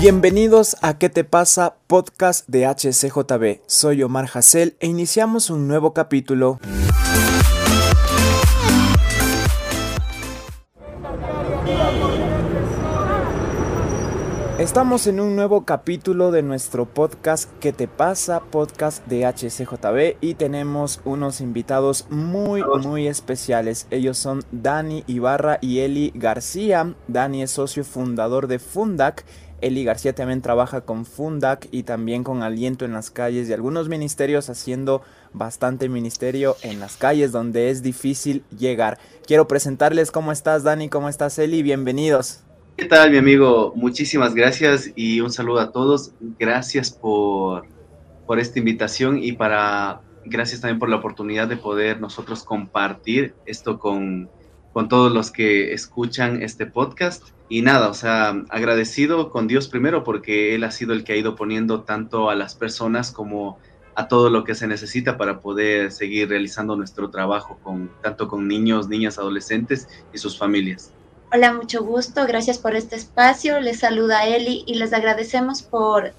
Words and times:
Bienvenidos 0.00 0.78
a 0.80 0.96
¿Qué 0.96 1.10
te 1.10 1.24
pasa? 1.24 1.76
Podcast 1.86 2.48
de 2.48 2.66
HCJB. 2.66 3.60
Soy 3.66 4.02
Omar 4.02 4.30
Hassel 4.32 4.74
e 4.80 4.86
iniciamos 4.86 5.50
un 5.50 5.68
nuevo 5.68 5.92
capítulo. 5.92 6.58
Estamos 14.58 15.06
en 15.06 15.20
un 15.20 15.36
nuevo 15.36 15.66
capítulo 15.66 16.30
de 16.30 16.42
nuestro 16.42 16.86
podcast 16.86 17.50
¿Qué 17.60 17.72
te 17.72 17.86
pasa? 17.86 18.40
Podcast 18.40 19.06
de 19.06 19.26
HCJB 19.26 20.16
y 20.22 20.34
tenemos 20.34 21.00
unos 21.04 21.42
invitados 21.42 22.06
muy 22.08 22.62
muy 22.82 23.06
especiales. 23.06 23.86
Ellos 23.90 24.16
son 24.16 24.44
Dani 24.50 25.04
Ibarra 25.06 25.58
y 25.60 25.80
Eli 25.80 26.10
García. 26.14 26.94
Dani 27.06 27.42
es 27.42 27.50
socio 27.50 27.84
fundador 27.84 28.48
de 28.48 28.58
Fundac. 28.58 29.26
Eli 29.60 29.84
García 29.84 30.14
también 30.14 30.42
trabaja 30.42 30.82
con 30.82 31.04
Fundac 31.04 31.68
y 31.70 31.82
también 31.82 32.24
con 32.24 32.42
Aliento 32.42 32.84
en 32.84 32.92
las 32.92 33.10
calles 33.10 33.48
y 33.48 33.52
algunos 33.52 33.88
ministerios 33.88 34.48
haciendo 34.50 35.02
bastante 35.32 35.88
ministerio 35.88 36.56
en 36.62 36.80
las 36.80 36.96
calles 36.96 37.32
donde 37.32 37.70
es 37.70 37.82
difícil 37.82 38.42
llegar. 38.56 38.98
Quiero 39.26 39.46
presentarles 39.48 40.10
cómo 40.10 40.32
estás 40.32 40.62
Dani, 40.62 40.88
cómo 40.88 41.08
estás 41.08 41.38
Eli, 41.38 41.62
bienvenidos. 41.62 42.42
¿Qué 42.76 42.86
tal, 42.86 43.10
mi 43.10 43.18
amigo? 43.18 43.72
Muchísimas 43.76 44.34
gracias 44.34 44.90
y 44.96 45.20
un 45.20 45.30
saludo 45.30 45.60
a 45.60 45.72
todos. 45.72 46.12
Gracias 46.38 46.90
por, 46.90 47.66
por 48.26 48.38
esta 48.38 48.58
invitación 48.58 49.22
y 49.22 49.32
para 49.32 50.00
gracias 50.24 50.60
también 50.60 50.78
por 50.78 50.88
la 50.88 50.96
oportunidad 50.96 51.48
de 51.48 51.56
poder 51.56 52.00
nosotros 52.00 52.44
compartir 52.44 53.34
esto 53.46 53.78
con, 53.78 54.30
con 54.72 54.88
todos 54.88 55.12
los 55.12 55.30
que 55.30 55.72
escuchan 55.72 56.42
este 56.42 56.66
podcast. 56.66 57.24
Y 57.48 57.62
nada, 57.62 57.88
o 57.88 57.94
sea, 57.94 58.44
agradecido 58.48 59.30
con 59.30 59.48
Dios 59.48 59.68
primero 59.68 60.04
porque 60.04 60.54
Él 60.54 60.64
ha 60.64 60.70
sido 60.70 60.92
el 60.92 61.02
que 61.02 61.14
ha 61.14 61.16
ido 61.16 61.34
poniendo 61.34 61.82
tanto 61.82 62.30
a 62.30 62.36
las 62.36 62.54
personas 62.54 63.10
como 63.10 63.58
a 63.96 64.06
todo 64.06 64.30
lo 64.30 64.44
que 64.44 64.54
se 64.54 64.66
necesita 64.66 65.18
para 65.18 65.40
poder 65.40 65.90
seguir 65.90 66.28
realizando 66.28 66.76
nuestro 66.76 67.10
trabajo 67.10 67.58
con 67.62 67.90
tanto 68.02 68.28
con 68.28 68.46
niños, 68.46 68.88
niñas, 68.88 69.18
adolescentes 69.18 69.88
y 70.12 70.18
sus 70.18 70.38
familias. 70.38 70.92
Hola, 71.32 71.52
mucho 71.52 71.82
gusto. 71.82 72.26
Gracias 72.26 72.58
por 72.58 72.74
este 72.74 72.96
espacio. 72.96 73.60
Les 73.60 73.80
saluda 73.80 74.26
Eli 74.26 74.64
y 74.66 74.74
les 74.74 74.92
agradecemos 74.92 75.62
por, 75.62 76.12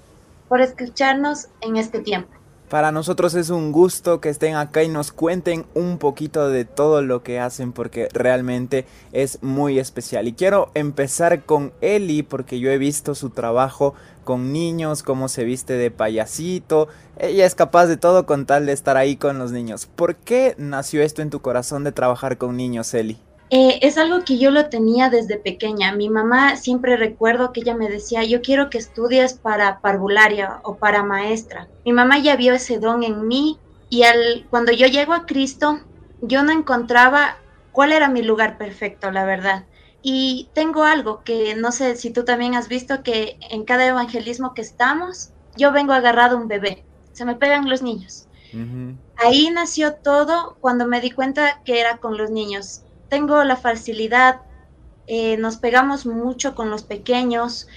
por 0.48 0.60
escucharnos 0.60 1.48
en 1.60 1.76
este 1.76 2.00
tiempo. 2.00 2.41
Para 2.72 2.90
nosotros 2.90 3.34
es 3.34 3.50
un 3.50 3.70
gusto 3.70 4.22
que 4.22 4.30
estén 4.30 4.54
acá 4.54 4.82
y 4.82 4.88
nos 4.88 5.12
cuenten 5.12 5.66
un 5.74 5.98
poquito 5.98 6.48
de 6.48 6.64
todo 6.64 7.02
lo 7.02 7.22
que 7.22 7.38
hacen 7.38 7.70
porque 7.70 8.08
realmente 8.14 8.86
es 9.12 9.42
muy 9.42 9.78
especial. 9.78 10.26
Y 10.26 10.32
quiero 10.32 10.70
empezar 10.72 11.44
con 11.44 11.74
Eli 11.82 12.22
porque 12.22 12.60
yo 12.60 12.70
he 12.70 12.78
visto 12.78 13.14
su 13.14 13.28
trabajo 13.28 13.92
con 14.24 14.54
niños, 14.54 15.02
cómo 15.02 15.28
se 15.28 15.44
viste 15.44 15.74
de 15.74 15.90
payasito. 15.90 16.88
Ella 17.18 17.44
es 17.44 17.54
capaz 17.54 17.88
de 17.88 17.98
todo 17.98 18.24
con 18.24 18.46
tal 18.46 18.64
de 18.64 18.72
estar 18.72 18.96
ahí 18.96 19.16
con 19.16 19.38
los 19.38 19.52
niños. 19.52 19.84
¿Por 19.84 20.16
qué 20.16 20.54
nació 20.56 21.02
esto 21.02 21.20
en 21.20 21.28
tu 21.28 21.42
corazón 21.42 21.84
de 21.84 21.92
trabajar 21.92 22.38
con 22.38 22.56
niños, 22.56 22.94
Eli? 22.94 23.20
Eh, 23.54 23.80
es 23.86 23.98
algo 23.98 24.24
que 24.24 24.38
yo 24.38 24.50
lo 24.50 24.70
tenía 24.70 25.10
desde 25.10 25.36
pequeña. 25.36 25.92
Mi 25.92 26.08
mamá 26.08 26.56
siempre 26.56 26.96
recuerdo 26.96 27.52
que 27.52 27.60
ella 27.60 27.74
me 27.74 27.90
decía, 27.90 28.24
yo 28.24 28.40
quiero 28.40 28.70
que 28.70 28.78
estudies 28.78 29.34
para 29.34 29.82
parvularia 29.82 30.60
o 30.62 30.78
para 30.78 31.02
maestra. 31.02 31.68
Mi 31.84 31.92
mamá 31.92 32.16
ya 32.16 32.34
vio 32.36 32.54
ese 32.54 32.78
don 32.78 33.02
en 33.02 33.28
mí 33.28 33.58
y 33.90 34.04
al, 34.04 34.46
cuando 34.48 34.72
yo 34.72 34.86
llego 34.86 35.12
a 35.12 35.26
Cristo, 35.26 35.80
yo 36.22 36.42
no 36.42 36.50
encontraba 36.50 37.36
cuál 37.72 37.92
era 37.92 38.08
mi 38.08 38.22
lugar 38.22 38.56
perfecto, 38.56 39.10
la 39.10 39.26
verdad. 39.26 39.66
Y 40.00 40.48
tengo 40.54 40.84
algo 40.84 41.22
que 41.22 41.54
no 41.54 41.72
sé 41.72 41.96
si 41.96 42.08
tú 42.08 42.24
también 42.24 42.54
has 42.54 42.68
visto 42.68 43.02
que 43.02 43.36
en 43.50 43.64
cada 43.66 43.86
evangelismo 43.86 44.54
que 44.54 44.62
estamos, 44.62 45.28
yo 45.58 45.72
vengo 45.72 45.92
agarrado 45.92 46.38
un 46.38 46.48
bebé. 46.48 46.86
Se 47.12 47.26
me 47.26 47.34
pegan 47.34 47.68
los 47.68 47.82
niños. 47.82 48.28
Ahí 49.16 49.50
nació 49.50 49.92
todo 49.94 50.56
cuando 50.60 50.86
me 50.86 51.02
di 51.02 51.10
cuenta 51.10 51.60
que 51.66 51.80
era 51.80 51.98
con 51.98 52.16
los 52.16 52.30
niños 52.30 52.81
tengo 53.12 53.44
la 53.44 53.56
facilidad, 53.56 54.40
eh, 55.06 55.36
nos 55.36 55.58
pegamos 55.58 56.06
mucho 56.06 56.54
con 56.54 56.70
los 56.70 56.82
pequeños. 56.82 57.68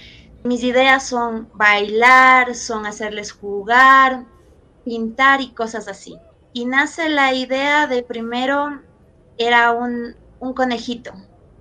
Mis 0.46 0.64
ideas 0.64 1.06
son 1.06 1.50
bailar, 1.54 2.56
son 2.56 2.86
hacerles 2.86 3.34
jugar, 3.34 4.24
pintar 4.86 5.42
y 5.42 5.50
cosas 5.50 5.90
así. 5.90 6.18
Y 6.54 6.64
nace 6.64 7.10
la 7.10 7.34
idea 7.34 7.86
de 7.86 8.02
primero 8.02 8.82
era 9.38 9.74
un, 9.74 10.16
un 10.40 10.54
conejito, 10.54 11.12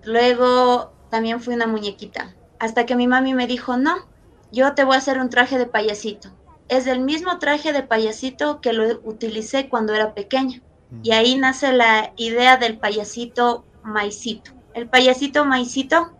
luego 0.05 0.93
también 1.11 1.41
fui 1.41 1.55
una 1.55 1.67
muñequita, 1.67 2.33
hasta 2.61 2.87
que 2.87 2.95
mi 2.95 3.09
mami 3.09 3.35
me 3.35 3.49
dijo, 3.49 3.77
no, 3.77 4.06
yo 4.53 4.75
te 4.75 4.85
voy 4.85 4.95
a 4.95 4.99
hacer 4.99 5.19
un 5.19 5.31
traje 5.31 5.59
de 5.59 5.67
payasito. 5.67 6.29
Es 6.69 6.87
el 6.87 7.01
mismo 7.01 7.41
traje 7.41 7.73
de 7.73 7.83
payasito 7.83 8.61
que 8.61 8.73
lo 8.73 9.01
utilicé 9.03 9.69
cuando 9.69 9.95
era 9.95 10.15
pequeña. 10.15 10.62
Y 11.03 11.12
ahí 11.12 11.37
nace 11.37 11.72
la 11.72 12.12
idea 12.17 12.56
del 12.56 12.78
payasito 12.78 13.65
Maicito. 13.83 14.53
El 14.75 14.89
payasito 14.89 15.45
Maicito 15.45 16.17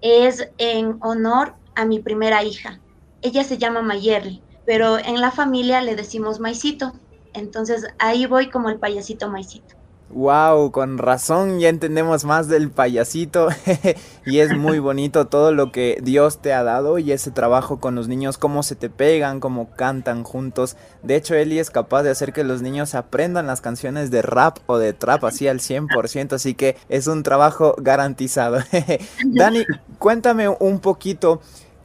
es 0.00 0.48
en 0.58 0.98
honor 1.00 1.56
a 1.74 1.84
mi 1.84 2.00
primera 2.00 2.42
hija. 2.44 2.80
Ella 3.22 3.44
se 3.44 3.58
llama 3.58 3.82
Mayerly, 3.82 4.42
pero 4.66 4.98
en 4.98 5.20
la 5.20 5.30
familia 5.30 5.80
le 5.80 5.96
decimos 5.96 6.40
Maicito. 6.40 6.92
Entonces 7.32 7.86
ahí 7.98 8.26
voy 8.26 8.50
como 8.50 8.68
el 8.68 8.78
payasito 8.78 9.30
Maicito. 9.30 9.74
Wow, 10.14 10.70
con 10.70 10.98
razón 10.98 11.58
ya 11.58 11.68
entendemos 11.68 12.24
más 12.24 12.46
del 12.46 12.70
payasito 12.70 13.48
y 14.24 14.38
es 14.38 14.56
muy 14.56 14.78
bonito 14.78 15.26
todo 15.26 15.50
lo 15.52 15.72
que 15.72 15.98
Dios 16.04 16.38
te 16.38 16.52
ha 16.52 16.62
dado 16.62 17.00
y 17.00 17.10
ese 17.10 17.32
trabajo 17.32 17.80
con 17.80 17.96
los 17.96 18.06
niños, 18.06 18.38
cómo 18.38 18.62
se 18.62 18.76
te 18.76 18.90
pegan, 18.90 19.40
cómo 19.40 19.74
cantan 19.74 20.22
juntos. 20.22 20.76
De 21.02 21.16
hecho, 21.16 21.34
Eli 21.34 21.58
es 21.58 21.70
capaz 21.70 22.04
de 22.04 22.10
hacer 22.10 22.32
que 22.32 22.44
los 22.44 22.62
niños 22.62 22.94
aprendan 22.94 23.48
las 23.48 23.60
canciones 23.60 24.12
de 24.12 24.22
rap 24.22 24.58
o 24.66 24.78
de 24.78 24.92
trap 24.92 25.24
así 25.24 25.48
al 25.48 25.58
100%, 25.58 26.34
así 26.34 26.54
que 26.54 26.76
es 26.88 27.08
un 27.08 27.24
trabajo 27.24 27.74
garantizado. 27.76 28.58
Dani, 29.24 29.64
cuéntame 29.98 30.48
un 30.48 30.78
poquito 30.78 31.40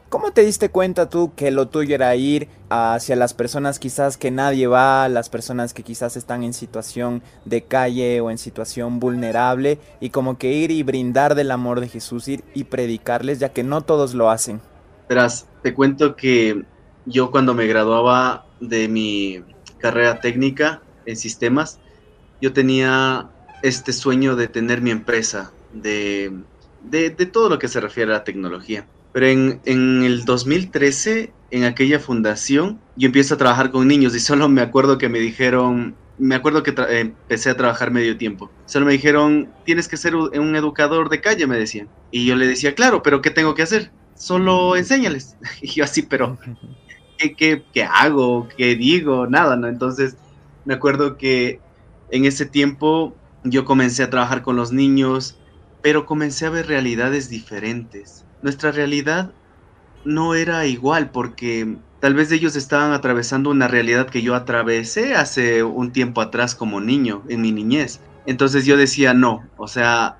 ¿Cómo 0.09 0.31
te 0.31 0.41
diste 0.41 0.69
cuenta 0.69 1.07
tú 1.07 1.33
que 1.35 1.51
lo 1.51 1.67
tuyo 1.67 1.93
era 1.93 2.15
ir 2.15 2.47
hacia 2.69 3.15
las 3.15 3.35
personas 3.35 3.77
quizás 3.77 4.17
que 4.17 4.31
nadie 4.31 4.65
va, 4.65 5.07
las 5.07 5.29
personas 5.29 5.71
que 5.71 5.83
quizás 5.83 6.17
están 6.17 6.43
en 6.43 6.55
situación 6.55 7.21
de 7.45 7.61
calle 7.61 8.19
o 8.19 8.31
en 8.31 8.39
situación 8.39 8.99
vulnerable 8.99 9.77
y 9.99 10.09
como 10.09 10.39
que 10.39 10.51
ir 10.51 10.71
y 10.71 10.81
brindar 10.81 11.35
del 11.35 11.51
amor 11.51 11.79
de 11.79 11.89
Jesús, 11.89 12.27
ir 12.27 12.43
y 12.55 12.63
predicarles, 12.63 13.37
ya 13.37 13.49
que 13.49 13.61
no 13.61 13.81
todos 13.81 14.15
lo 14.15 14.31
hacen? 14.31 14.61
Verás, 15.07 15.45
te 15.61 15.75
cuento 15.75 16.15
que 16.15 16.63
yo 17.05 17.29
cuando 17.29 17.53
me 17.53 17.67
graduaba 17.67 18.47
de 18.59 18.87
mi 18.87 19.43
carrera 19.77 20.21
técnica 20.21 20.81
en 21.05 21.17
sistemas, 21.17 21.77
yo 22.41 22.51
tenía 22.51 23.29
este 23.61 23.93
sueño 23.93 24.35
de 24.35 24.47
tener 24.47 24.81
mi 24.81 24.89
empresa, 24.89 25.51
de, 25.71 26.33
de, 26.81 27.11
de 27.11 27.25
todo 27.27 27.47
lo 27.47 27.59
que 27.59 27.67
se 27.67 27.79
refiere 27.79 28.11
a 28.11 28.17
la 28.17 28.23
tecnología. 28.23 28.87
Pero 29.11 29.27
en, 29.27 29.59
en, 29.65 30.03
el 30.03 30.25
2013, 30.25 31.31
en 31.51 31.63
aquella 31.63 31.99
fundación, 31.99 32.79
yo 32.95 33.07
empiezo 33.07 33.35
a 33.35 33.37
trabajar 33.37 33.71
con 33.71 33.87
niños 33.87 34.15
y 34.15 34.19
solo 34.19 34.49
me 34.49 34.61
acuerdo 34.61 34.97
que 34.97 35.09
me 35.09 35.19
dijeron, 35.19 35.95
me 36.19 36.35
acuerdo 36.35 36.63
que 36.63 36.75
empecé 36.89 37.49
a 37.49 37.57
trabajar 37.57 37.91
medio 37.91 38.17
tiempo. 38.17 38.51
Solo 38.65 38.85
me 38.85 38.91
dijeron, 38.91 39.49
tienes 39.65 39.87
que 39.87 39.97
ser 39.97 40.15
un 40.15 40.55
educador 40.55 41.09
de 41.09 41.21
calle, 41.21 41.47
me 41.47 41.57
decían. 41.57 41.87
Y 42.11 42.25
yo 42.25 42.35
le 42.35 42.45
decía, 42.45 42.75
claro, 42.75 43.01
pero 43.01 43.21
¿qué 43.21 43.31
tengo 43.31 43.55
que 43.55 43.63
hacer? 43.63 43.91
Solo 44.15 44.75
enséñales. 44.75 45.37
Y 45.61 45.67
yo 45.67 45.83
así, 45.85 46.03
pero 46.03 46.37
¿qué, 47.17 47.33
qué, 47.35 47.63
qué 47.73 47.83
hago? 47.83 48.47
¿Qué 48.57 48.75
digo? 48.75 49.27
Nada, 49.27 49.55
¿no? 49.55 49.67
Entonces, 49.67 50.17
me 50.65 50.73
acuerdo 50.73 51.17
que 51.17 51.59
en 52.11 52.25
ese 52.25 52.45
tiempo 52.45 53.15
yo 53.43 53.65
comencé 53.65 54.03
a 54.03 54.09
trabajar 54.09 54.41
con 54.41 54.55
los 54.55 54.71
niños, 54.71 55.39
pero 55.81 56.05
comencé 56.05 56.45
a 56.45 56.49
ver 56.49 56.67
realidades 56.67 57.29
diferentes 57.29 58.25
nuestra 58.41 58.71
realidad 58.71 59.31
no 60.05 60.35
era 60.35 60.65
igual 60.65 61.11
porque 61.11 61.77
tal 61.99 62.13
vez 62.13 62.31
ellos 62.31 62.55
estaban 62.55 62.93
atravesando 62.93 63.49
una 63.49 63.67
realidad 63.67 64.07
que 64.07 64.21
yo 64.21 64.35
atravesé 64.35 65.15
hace 65.15 65.63
un 65.63 65.91
tiempo 65.91 66.21
atrás 66.21 66.55
como 66.55 66.79
niño, 66.79 67.23
en 67.27 67.41
mi 67.41 67.51
niñez. 67.51 67.99
Entonces 68.25 68.65
yo 68.65 68.77
decía, 68.77 69.13
no, 69.13 69.47
o 69.57 69.67
sea, 69.67 70.17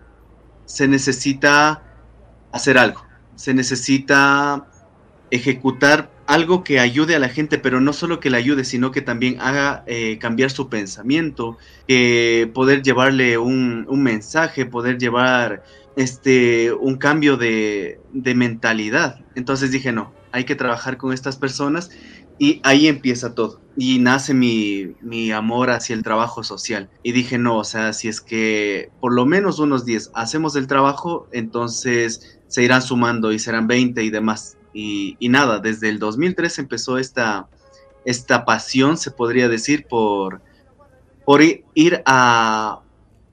se 0.66 0.88
necesita 0.88 1.83
hacer 2.51 2.77
algo, 2.77 3.06
se 3.36 3.54
necesita 3.54 4.69
ejecutar 5.31 6.12
algo 6.28 6.64
que 6.64 6.80
ayude 6.80 7.16
a 7.16 7.20
la 7.20 7.30
gente, 7.30 7.58
pero 7.58 7.81
no 7.81 7.92
solo 7.92 8.20
que 8.20 8.30
le 8.30 8.38
ayude, 8.38 8.64
sino 8.64 8.92
que 8.92 9.02
también 9.02 9.38
haga 9.40 9.84
eh, 9.88 10.18
cambiar 10.20 10.52
su 10.52 10.70
pensamiento, 10.70 11.58
que 11.88 12.50
poder 12.54 12.84
llevarle 12.84 13.38
un, 13.38 13.86
un 13.90 14.04
mensaje, 14.04 14.66
poder 14.66 14.98
llevar 14.98 15.64
este, 16.00 16.72
un 16.72 16.98
cambio 16.98 17.36
de, 17.36 18.00
mentalidad. 18.14 19.20
Entonces 19.36 19.72
dije, 19.72 19.92
no, 19.92 20.14
hay 20.31 20.46
que 20.46 20.56
trabajar 20.56 20.98
con 20.98 21.12
estas 21.12 21.36
personas 21.36 21.90
y 22.38 22.62
ahí 22.64 22.88
empieza 22.88 23.36
todo. 23.36 23.60
Y 23.76 24.00
nace 24.00 24.34
mi, 24.34 24.96
mi, 25.02 25.31
amor 25.31 25.72
hacia 25.72 25.94
el 25.94 26.04
trabajo 26.04 26.44
social. 26.44 26.90
Y 27.04 27.12
dije, 27.12 27.38
no, 27.38 27.58
o 27.58 27.64
sea, 27.64 27.92
si 27.92 28.08
es 28.08 28.22
que 28.22 28.92
por 29.02 29.14
lo 29.14 29.26
menos 29.26 29.60
unos 29.60 29.86
10 29.86 30.12
hacemos 30.14 30.56
el 30.56 30.68
trabajo, 30.68 31.28
entonces 31.34 32.40
se 32.48 32.64
irán 32.64 32.81
sumando 32.81 33.34
y 33.34 33.40
serán 33.40 33.68
20 33.68 34.04
y 34.04 34.10
demás. 34.10 34.58
Y, 35.20 35.30
nada, 35.30 35.60
desde 35.60 35.90
el 35.90 36.00
2003 36.00 36.60
empezó 36.60 36.98
esta, 36.98 37.48
esta 38.06 38.46
pasión, 38.46 38.98
se 38.98 39.12
podría 39.12 39.50
decir, 39.50 39.86
por, 39.88 40.42
por 41.26 41.42
ir 41.42 42.02
a 42.06 42.81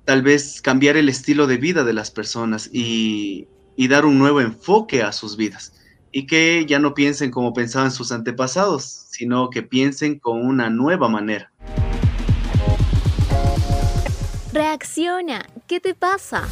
tal 0.05 0.23
vez 0.23 0.61
cambiar 0.61 0.97
el 0.97 1.09
estilo 1.09 1.47
de 1.47 1.57
vida 1.57 1.85
de 1.85 1.93
las 1.93 2.11
personas 2.11 2.69
y, 2.73 3.47
y 3.77 3.89
dar 3.89 4.07
un 4.07 4.19
nuevo 4.19 4.41
enfoque 4.41 5.03
a 5.03 5.13
sus 5.13 5.37
vidas. 5.37 5.73
Y 6.11 6.27
que 6.27 6.65
ya 6.67 6.79
no 6.79 6.95
piensen 6.95 7.31
como 7.31 7.53
pensaban 7.53 7.91
sus 7.91 8.11
antepasados, 8.11 8.85
sino 8.85 9.51
que 9.51 9.63
piensen 9.63 10.19
con 10.19 10.45
una 10.45 10.71
nueva 10.71 11.09
manera. 11.09 11.53
Reacciona, 14.53 15.47
¿qué 15.67 15.81
te 15.81 15.95
pasa? 15.95 16.49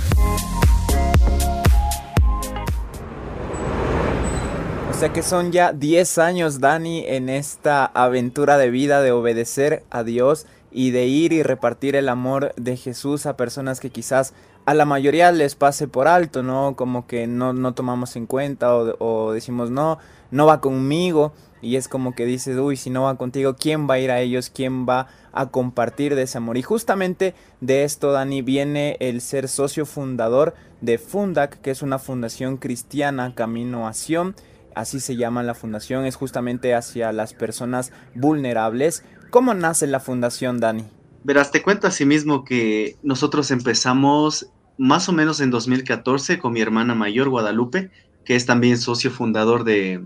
Sea 5.04 5.12
que 5.12 5.22
son 5.22 5.52
ya 5.52 5.74
10 5.74 6.16
años, 6.16 6.60
Dani, 6.60 7.04
en 7.06 7.28
esta 7.28 7.84
aventura 7.84 8.56
de 8.56 8.70
vida 8.70 9.02
de 9.02 9.12
obedecer 9.12 9.84
a 9.90 10.02
Dios 10.02 10.46
y 10.72 10.92
de 10.92 11.04
ir 11.04 11.34
y 11.34 11.42
repartir 11.42 11.94
el 11.94 12.08
amor 12.08 12.54
de 12.56 12.78
Jesús 12.78 13.26
a 13.26 13.36
personas 13.36 13.80
que 13.80 13.90
quizás 13.90 14.32
a 14.64 14.72
la 14.72 14.86
mayoría 14.86 15.30
les 15.30 15.56
pase 15.56 15.88
por 15.88 16.08
alto, 16.08 16.42
¿no? 16.42 16.74
Como 16.74 17.06
que 17.06 17.26
no, 17.26 17.52
no 17.52 17.74
tomamos 17.74 18.16
en 18.16 18.24
cuenta 18.24 18.74
o, 18.74 19.32
decimos, 19.32 19.70
no, 19.70 19.98
no 20.30 20.46
va 20.46 20.62
conmigo. 20.62 21.34
Y 21.60 21.76
es 21.76 21.86
como 21.86 22.14
que 22.14 22.24
dices, 22.24 22.56
uy, 22.56 22.78
si 22.78 22.88
no 22.88 23.02
va 23.02 23.18
contigo, 23.18 23.56
¿quién 23.56 23.86
va 23.86 23.94
a 23.94 23.98
ir 23.98 24.10
a 24.10 24.20
ellos? 24.20 24.48
¿Quién 24.48 24.86
va 24.88 25.08
a 25.32 25.50
compartir 25.50 26.14
de 26.14 26.22
ese 26.22 26.38
amor? 26.38 26.56
Y 26.56 26.62
justamente 26.62 27.34
de 27.60 27.84
esto, 27.84 28.12
Dani, 28.12 28.40
viene 28.40 28.96
el 29.00 29.20
ser 29.20 29.48
socio 29.48 29.84
fundador 29.84 30.54
de 30.80 30.96
Fundac, 30.96 31.60
que 31.60 31.72
es 31.72 31.82
una 31.82 31.98
fundación 31.98 32.56
cristiana 32.56 33.34
Camino 33.34 33.86
a 33.86 33.92
Sion. 33.92 34.34
Así 34.74 35.00
se 35.00 35.16
llama 35.16 35.42
la 35.42 35.54
fundación, 35.54 36.04
es 36.04 36.16
justamente 36.16 36.74
hacia 36.74 37.12
las 37.12 37.34
personas 37.34 37.92
vulnerables. 38.14 39.04
¿Cómo 39.30 39.54
nace 39.54 39.86
la 39.86 40.00
fundación, 40.00 40.60
Dani? 40.60 40.84
Verás, 41.22 41.50
te 41.50 41.62
cuento 41.62 41.88
mismo 42.06 42.44
que 42.44 42.96
nosotros 43.02 43.50
empezamos 43.50 44.48
más 44.76 45.08
o 45.08 45.12
menos 45.12 45.40
en 45.40 45.50
2014 45.50 46.38
con 46.38 46.52
mi 46.52 46.60
hermana 46.60 46.94
mayor, 46.94 47.28
Guadalupe, 47.28 47.90
que 48.24 48.36
es 48.36 48.46
también 48.46 48.78
socio 48.78 49.10
fundador 49.10 49.64
de, 49.64 50.02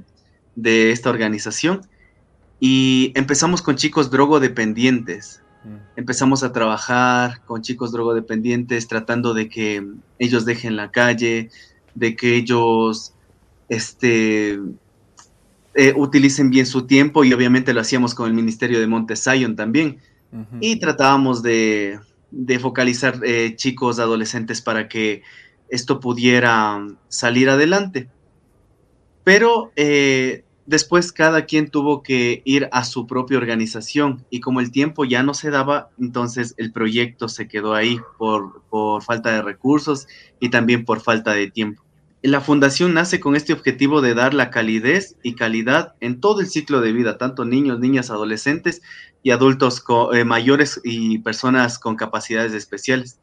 de 0.54 0.92
esta 0.92 1.10
organización 1.10 1.80
y 2.60 3.12
empezamos 3.14 3.62
con 3.62 3.76
chicos 3.76 4.10
drogodependientes. 4.10 5.42
Mm. 5.64 5.76
Empezamos 5.96 6.42
a 6.42 6.52
trabajar 6.52 7.42
con 7.44 7.62
chicos 7.62 7.92
drogodependientes 7.92 8.88
tratando 8.88 9.34
de 9.34 9.48
que 9.48 9.86
ellos 10.18 10.44
dejen 10.44 10.76
la 10.76 10.90
calle, 10.90 11.50
de 11.94 12.16
que 12.16 12.34
ellos 12.34 13.14
este, 13.68 14.58
eh, 15.74 15.94
utilicen 15.96 16.50
bien 16.50 16.66
su 16.66 16.86
tiempo 16.86 17.24
y 17.24 17.32
obviamente 17.32 17.72
lo 17.72 17.80
hacíamos 17.80 18.14
con 18.14 18.26
el 18.26 18.34
Ministerio 18.34 18.80
de 18.80 18.86
Monte 18.86 19.14
también. 19.56 19.98
Y 20.60 20.76
tratábamos 20.78 21.42
de, 21.42 22.00
focalizar 22.60 23.20
eh, 23.24 23.54
chicos, 23.56 23.98
adolescentes 23.98 24.60
para 24.60 24.88
que 24.88 25.22
esto 25.70 26.00
pudiera 26.00 26.86
salir 27.08 27.48
adelante. 27.48 28.10
Pero 29.24 29.72
eh, 29.76 30.44
después 30.68 31.12
cada 31.12 31.46
quien 31.46 31.70
tuvo 31.70 32.02
que 32.02 32.42
ir 32.44 32.68
a 32.72 32.84
su 32.84 33.06
propia 33.06 33.38
organización 33.38 34.26
y 34.28 34.40
como 34.40 34.60
el 34.60 34.70
tiempo 34.70 35.06
ya 35.06 35.22
no 35.22 35.32
se 35.32 35.50
daba, 35.50 35.88
entonces 35.98 36.54
el 36.58 36.72
proyecto 36.72 37.28
se 37.28 37.48
quedó 37.48 37.72
ahí 37.72 37.98
por, 38.18 38.62
falta 39.00 39.32
de 39.32 39.40
recursos 39.40 40.06
y 40.40 40.50
también 40.50 40.84
por 40.84 41.00
falta 41.00 41.32
de 41.32 41.50
tiempo. 41.50 41.82
La 42.22 42.40
fundación 42.40 42.94
nace 42.94 43.20
con 43.20 43.36
este 43.36 43.52
objetivo 43.52 44.00
de 44.00 44.14
dar 44.14 44.34
la 44.34 44.50
calidez 44.50 45.16
y 45.22 45.34
calidad 45.34 45.94
en 46.00 46.20
todo 46.20 46.40
el 46.40 46.48
ciclo 46.48 46.80
de 46.80 46.92
vida, 46.92 47.16
tanto 47.16 47.44
niños, 47.44 47.78
niñas, 47.78 48.10
adolescentes 48.10 48.82
y 49.22 49.30
adultos 49.30 49.84
eh, 50.12 50.24
mayores 50.24 50.80
y 50.82 51.18
personas 51.18 51.78
con 51.78 51.94
capacidades 51.94 52.54
especiales. 52.54 53.20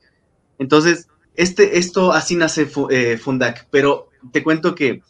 Entonces, 0.59 1.09
este, 1.35 1.77
esto 1.77 2.13
así 2.13 2.37
nace 2.37 2.69
eh, 2.89 3.17
Fundac, 3.17 3.67
pero 3.69 4.09
te 4.31 4.43
cuento 4.43 4.75
que 4.75 5.01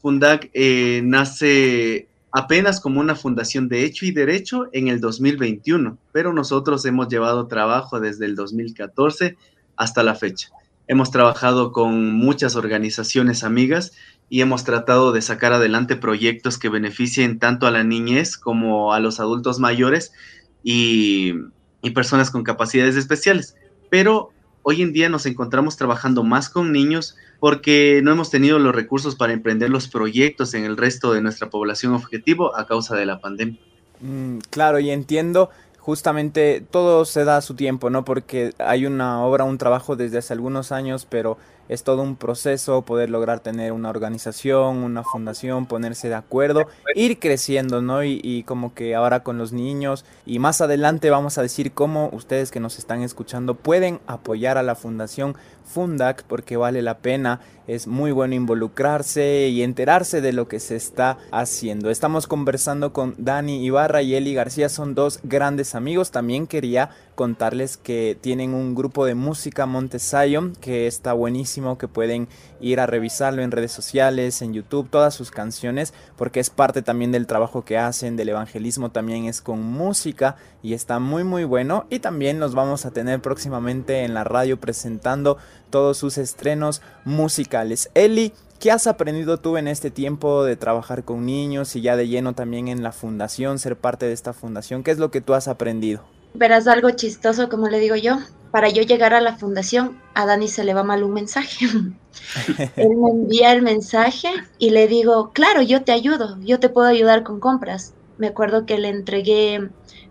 Fundac 0.00 0.48
eh, 0.54 1.00
nace 1.02 2.08
apenas 2.30 2.80
como 2.80 3.00
una 3.00 3.16
fundación 3.16 3.68
de 3.68 3.84
hecho 3.84 4.06
y 4.06 4.12
derecho 4.12 4.68
en 4.72 4.86
el 4.86 5.00
2021, 5.00 5.98
pero 6.12 6.32
nosotros 6.32 6.84
hemos 6.86 7.08
llevado 7.08 7.48
trabajo 7.48 7.98
desde 7.98 8.26
el 8.26 8.36
2014 8.36 9.36
hasta 9.76 10.02
la 10.04 10.14
fecha. 10.14 10.50
Hemos 10.92 11.10
trabajado 11.10 11.72
con 11.72 12.12
muchas 12.12 12.54
organizaciones 12.54 13.44
amigas 13.44 13.92
y 14.28 14.42
hemos 14.42 14.62
tratado 14.64 15.12
de 15.12 15.22
sacar 15.22 15.54
adelante 15.54 15.96
proyectos 15.96 16.58
que 16.58 16.68
beneficien 16.68 17.38
tanto 17.38 17.66
a 17.66 17.70
la 17.70 17.82
niñez 17.82 18.36
como 18.36 18.92
a 18.92 19.00
los 19.00 19.18
adultos 19.18 19.58
mayores 19.58 20.12
y, 20.62 21.32
personas 21.94 22.30
con 22.30 22.44
capacidades 22.44 22.96
especiales. 22.96 23.56
Pero 23.88 24.32
hoy 24.60 24.82
en 24.82 24.92
día 24.92 25.08
nos 25.08 25.24
encontramos 25.24 25.78
trabajando 25.78 26.24
más 26.24 26.50
con 26.50 26.72
niños 26.72 27.16
porque 27.40 28.02
no 28.04 28.12
hemos 28.12 28.28
tenido 28.28 28.58
los 28.58 28.74
recursos 28.74 29.16
para 29.16 29.32
emprender 29.32 29.70
los 29.70 29.88
proyectos 29.88 30.52
en 30.52 30.64
el 30.64 30.76
resto 30.76 31.14
de 31.14 31.22
nuestra 31.22 31.48
población 31.48 31.94
objetivo 31.94 32.54
a 32.54 32.66
causa 32.66 32.96
de 32.96 33.06
la 33.06 33.18
pandemia. 33.18 33.58
Mm, 34.02 34.40
claro, 34.50 34.78
y 34.78 34.90
entiendo 34.90 35.48
justamente 35.82 36.64
todo 36.70 37.04
se 37.04 37.24
da 37.24 37.38
a 37.38 37.42
su 37.42 37.54
tiempo, 37.54 37.90
¿no? 37.90 38.04
Porque 38.04 38.54
hay 38.58 38.86
una 38.86 39.24
obra, 39.24 39.44
un 39.44 39.58
trabajo 39.58 39.96
desde 39.96 40.18
hace 40.18 40.32
algunos 40.32 40.70
años, 40.70 41.06
pero 41.10 41.38
es 41.68 41.84
todo 41.84 42.02
un 42.02 42.16
proceso 42.16 42.82
poder 42.82 43.10
lograr 43.10 43.40
tener 43.40 43.72
una 43.72 43.90
organización, 43.90 44.78
una 44.78 45.02
fundación, 45.02 45.66
ponerse 45.66 46.08
de 46.08 46.14
acuerdo, 46.14 46.66
ir 46.94 47.18
creciendo, 47.18 47.82
¿no? 47.82 48.04
Y, 48.04 48.44
como 48.46 48.74
que 48.74 48.94
ahora 48.94 49.22
con 49.22 49.38
los 49.38 49.52
niños 49.52 50.04
y 50.26 50.38
más 50.38 50.60
adelante 50.60 51.10
vamos 51.10 51.38
a 51.38 51.42
decir 51.42 51.72
cómo 51.72 52.10
ustedes 52.12 52.50
que 52.50 52.60
nos 52.60 52.78
están 52.78 53.02
escuchando 53.02 53.54
pueden 53.54 54.00
apoyar 54.06 54.58
a 54.58 54.62
la 54.62 54.74
fundación 54.74 55.36
Fundac 55.64 56.24
porque 56.24 56.56
vale 56.56 56.82
la 56.82 56.98
pena, 56.98 57.40
es 57.66 57.86
muy 57.86 58.10
bueno 58.10 58.34
involucrarse 58.34 59.48
y 59.48 59.62
enterarse 59.62 60.20
de 60.20 60.32
lo 60.32 60.48
que 60.48 60.60
se 60.60 60.76
está 60.76 61.18
haciendo. 61.30 61.90
Estamos 61.90 62.26
conversando 62.26 62.92
con 62.92 63.14
Dani 63.18 63.64
Ibarra 63.64 64.02
y 64.02 64.14
Eli 64.14 64.34
García, 64.34 64.68
son 64.68 64.94
dos 64.94 65.20
grandes 65.22 65.74
amigos. 65.74 66.10
También 66.10 66.46
quería 66.46 66.90
contarles 67.14 67.76
que 67.76 68.16
tienen 68.20 68.54
un 68.54 68.74
grupo 68.74 69.04
de 69.04 69.14
música 69.14 69.66
Montesayo 69.66 70.52
que 70.60 70.86
está 70.86 71.12
buenísimo, 71.12 71.78
que 71.78 71.88
pueden 71.88 72.28
ir 72.60 72.80
a 72.80 72.86
revisarlo 72.86 73.42
en 73.42 73.50
redes 73.50 73.72
sociales, 73.72 74.42
en 74.42 74.54
YouTube, 74.54 74.88
todas 74.90 75.14
sus 75.14 75.30
canciones, 75.30 75.92
porque 76.16 76.40
es 76.40 76.50
parte 76.50 76.82
también 76.82 77.12
del 77.12 77.26
trabajo 77.26 77.64
que 77.64 77.78
hacen, 77.78 78.16
del 78.16 78.30
evangelismo 78.30 78.90
también 78.90 79.26
es 79.26 79.40
con 79.40 79.62
música 79.62 80.36
y 80.62 80.74
está 80.74 80.98
muy 80.98 81.24
muy 81.24 81.44
bueno. 81.44 81.86
Y 81.90 81.98
también 81.98 82.40
los 82.40 82.54
vamos 82.54 82.86
a 82.86 82.90
tener 82.90 83.20
próximamente 83.20 84.04
en 84.04 84.14
la 84.14 84.24
radio 84.24 84.58
presentando 84.58 85.38
todos 85.70 85.98
sus 85.98 86.18
estrenos 86.18 86.82
musicales. 87.04 87.90
Eli, 87.94 88.32
¿Qué 88.62 88.70
has 88.70 88.86
aprendido 88.86 89.38
tú 89.38 89.56
en 89.56 89.66
este 89.66 89.90
tiempo 89.90 90.44
de 90.44 90.54
trabajar 90.54 91.02
con 91.02 91.26
niños 91.26 91.74
y 91.74 91.80
ya 91.80 91.96
de 91.96 92.06
lleno 92.06 92.34
también 92.34 92.68
en 92.68 92.84
la 92.84 92.92
fundación, 92.92 93.58
ser 93.58 93.76
parte 93.76 94.06
de 94.06 94.12
esta 94.12 94.32
fundación? 94.32 94.84
¿Qué 94.84 94.92
es 94.92 94.98
lo 94.98 95.10
que 95.10 95.20
tú 95.20 95.34
has 95.34 95.48
aprendido? 95.48 96.04
Verás 96.34 96.66
algo 96.66 96.90
chistoso, 96.90 97.48
como 97.48 97.68
le 97.68 97.78
digo 97.78 97.96
yo. 97.96 98.18
Para 98.50 98.68
yo 98.68 98.82
llegar 98.82 99.14
a 99.14 99.20
la 99.20 99.36
fundación, 99.36 99.98
a 100.14 100.26
Dani 100.26 100.46
se 100.46 100.64
le 100.64 100.74
va 100.74 100.82
mal 100.82 101.02
un 101.02 101.12
mensaje. 101.12 101.66
Él 102.76 102.96
me 102.96 103.10
envía 103.10 103.52
el 103.52 103.62
mensaje 103.62 104.28
y 104.58 104.70
le 104.70 104.88
digo, 104.88 105.30
claro, 105.32 105.62
yo 105.62 105.82
te 105.84 105.92
ayudo, 105.92 106.38
yo 106.40 106.60
te 106.60 106.68
puedo 106.68 106.86
ayudar 106.86 107.22
con 107.22 107.40
compras. 107.40 107.94
Me 108.18 108.26
acuerdo 108.26 108.66
que 108.66 108.78
le 108.78 108.88
entregué 108.88 109.70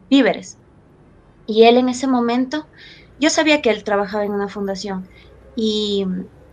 víveres. 0.10 0.58
Y 1.46 1.64
él 1.64 1.78
en 1.78 1.90
ese 1.90 2.08
momento, 2.08 2.66
yo 3.20 3.30
sabía 3.30 3.62
que 3.62 3.70
él 3.70 3.84
trabajaba 3.84 4.26
en 4.26 4.32
una 4.32 4.48
fundación 4.48 5.08
y 5.56 6.06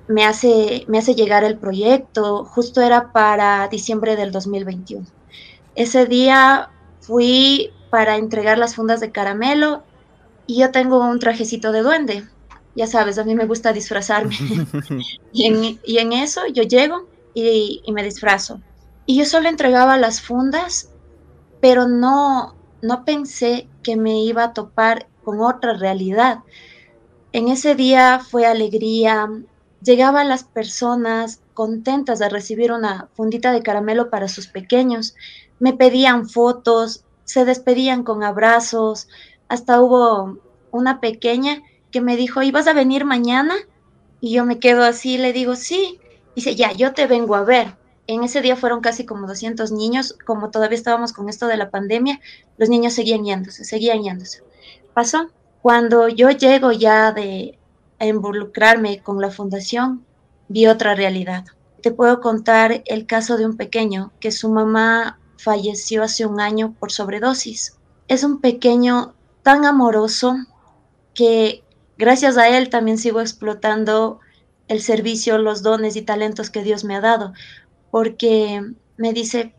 me 0.08 0.24
hace, 0.24 0.84
me 0.88 0.98
hace 0.98 1.14
llegar 1.14 1.44
el 1.44 1.58
proyecto, 1.58 2.44
justo 2.44 2.80
era 2.80 3.12
para 3.12 3.68
diciembre 3.68 4.16
del 4.16 4.32
2021. 4.32 5.06
Ese 5.74 6.06
día 6.06 6.70
fui 7.00 7.70
para 7.90 8.16
entregar 8.16 8.58
las 8.58 8.74
fundas 8.74 9.00
de 9.00 9.10
caramelo 9.10 9.82
y 10.46 10.60
yo 10.60 10.70
tengo 10.70 10.98
un 10.98 11.18
trajecito 11.18 11.72
de 11.72 11.82
duende. 11.82 12.24
Ya 12.74 12.86
sabes, 12.86 13.18
a 13.18 13.24
mí 13.24 13.34
me 13.34 13.46
gusta 13.46 13.72
disfrazarme. 13.72 14.36
y, 15.32 15.78
en, 15.98 16.12
eso 16.12 16.46
yo 16.52 16.62
llego 16.62 17.06
y, 17.34 17.82
y, 17.84 17.92
me 17.92 18.04
disfrazo. 18.04 18.60
Y 19.04 19.18
yo 19.18 19.24
solo 19.24 19.48
entregaba 19.48 19.96
las 19.96 20.20
fundas, 20.20 20.90
pero 21.60 21.88
no, 21.88 22.54
no 22.82 23.04
pensé 23.04 23.68
que 23.82 23.96
me 23.96 24.20
iba 24.20 24.44
a 24.44 24.52
topar 24.52 25.06
con 25.24 25.40
otra 25.40 25.74
realidad. 25.74 26.38
En 27.32 27.48
ese 27.48 27.74
día 27.74 28.20
fue 28.20 28.46
alegría, 28.46 29.28
llegaban 29.82 30.28
las 30.28 30.44
personas 30.44 31.40
contentas 31.54 32.18
de 32.18 32.28
recibir 32.28 32.72
una 32.72 33.08
fundita 33.14 33.52
de 33.52 33.62
caramelo 33.62 34.10
para 34.10 34.28
sus 34.28 34.46
pequeños, 34.46 35.14
me 35.58 35.72
pedían 35.72 36.28
fotos, 36.28 37.04
se 37.28 37.44
despedían 37.44 38.04
con 38.04 38.24
abrazos, 38.24 39.06
hasta 39.48 39.82
hubo 39.82 40.38
una 40.70 40.98
pequeña 40.98 41.62
que 41.90 42.00
me 42.00 42.16
dijo, 42.16 42.42
¿y 42.42 42.50
vas 42.50 42.66
a 42.66 42.72
venir 42.72 43.04
mañana? 43.04 43.54
Y 44.22 44.32
yo 44.32 44.46
me 44.46 44.58
quedo 44.58 44.82
así, 44.82 45.18
le 45.18 45.34
digo, 45.34 45.54
sí. 45.54 46.00
Dice, 46.34 46.56
ya, 46.56 46.72
yo 46.72 46.94
te 46.94 47.06
vengo 47.06 47.34
a 47.34 47.44
ver. 47.44 47.76
En 48.06 48.24
ese 48.24 48.40
día 48.40 48.56
fueron 48.56 48.80
casi 48.80 49.04
como 49.04 49.26
200 49.26 49.72
niños, 49.72 50.16
como 50.24 50.50
todavía 50.50 50.78
estábamos 50.78 51.12
con 51.12 51.28
esto 51.28 51.46
de 51.48 51.58
la 51.58 51.68
pandemia, 51.68 52.18
los 52.56 52.70
niños 52.70 52.94
seguían 52.94 53.26
yéndose, 53.26 53.62
seguían 53.64 54.02
yéndose. 54.02 54.42
Pasó. 54.94 55.28
Cuando 55.60 56.08
yo 56.08 56.30
llego 56.30 56.72
ya 56.72 57.12
de 57.12 57.58
a 57.98 58.06
involucrarme 58.06 59.02
con 59.02 59.20
la 59.20 59.30
fundación, 59.30 60.06
vi 60.48 60.66
otra 60.66 60.94
realidad. 60.94 61.44
Te 61.82 61.90
puedo 61.90 62.22
contar 62.22 62.82
el 62.86 63.04
caso 63.04 63.36
de 63.36 63.44
un 63.44 63.58
pequeño 63.58 64.12
que 64.18 64.30
su 64.30 64.48
mamá 64.48 65.18
falleció 65.38 66.02
hace 66.02 66.26
un 66.26 66.40
año 66.40 66.74
por 66.78 66.92
sobredosis. 66.92 67.76
Es 68.08 68.24
un 68.24 68.40
pequeño 68.40 69.14
tan 69.42 69.64
amoroso 69.64 70.36
que 71.14 71.64
gracias 71.96 72.36
a 72.36 72.48
él 72.48 72.68
también 72.68 72.98
sigo 72.98 73.20
explotando 73.20 74.20
el 74.68 74.82
servicio, 74.82 75.38
los 75.38 75.62
dones 75.62 75.96
y 75.96 76.02
talentos 76.02 76.50
que 76.50 76.62
Dios 76.62 76.84
me 76.84 76.94
ha 76.94 77.00
dado, 77.00 77.32
porque 77.90 78.62
me 78.96 79.12
dice, 79.12 79.54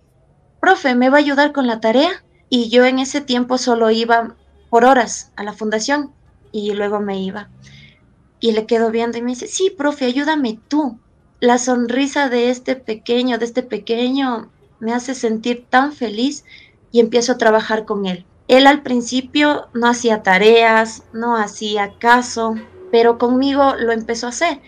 profe, 0.61 0.95
¿me 0.95 1.09
va 1.09 1.17
a 1.17 1.21
ayudar 1.21 1.51
con 1.51 1.65
la 1.65 1.79
tarea? 1.79 2.23
Y 2.49 2.69
yo 2.69 2.85
en 2.85 2.99
ese 2.99 3.21
tiempo 3.21 3.57
solo 3.57 3.89
iba 3.89 4.35
por 4.69 4.85
horas 4.85 5.31
a 5.35 5.43
la 5.43 5.53
fundación 5.53 6.11
y 6.51 6.73
luego 6.73 6.99
me 6.99 7.19
iba. 7.21 7.49
Y 8.39 8.51
le 8.51 8.65
quedo 8.65 8.91
viendo 8.91 9.17
y 9.17 9.21
me 9.21 9.31
dice, 9.31 9.47
sí, 9.47 9.69
profe, 9.69 10.05
ayúdame 10.05 10.59
tú. 10.67 10.99
La 11.39 11.57
sonrisa 11.57 12.29
de 12.29 12.49
este 12.49 12.75
pequeño, 12.75 13.37
de 13.37 13.45
este 13.45 13.63
pequeño, 13.63 14.51
me 14.79 14.93
hace 14.93 15.15
sentir 15.15 15.65
tan 15.69 15.93
feliz 15.93 16.45
y 16.91 16.99
empiezo 16.99 17.33
a 17.33 17.37
trabajar 17.37 17.85
con 17.85 18.05
él. 18.05 18.25
Él 18.47 18.65
al 18.65 18.81
principio 18.81 19.67
no 19.73 19.87
hacía 19.87 20.23
tareas, 20.23 21.03
no 21.13 21.37
hacía 21.37 21.93
caso, 21.99 22.55
pero 22.91 23.17
conmigo 23.17 23.75
lo 23.75 23.91
empezó 23.91 24.25
a 24.25 24.29
hacer. 24.29 24.59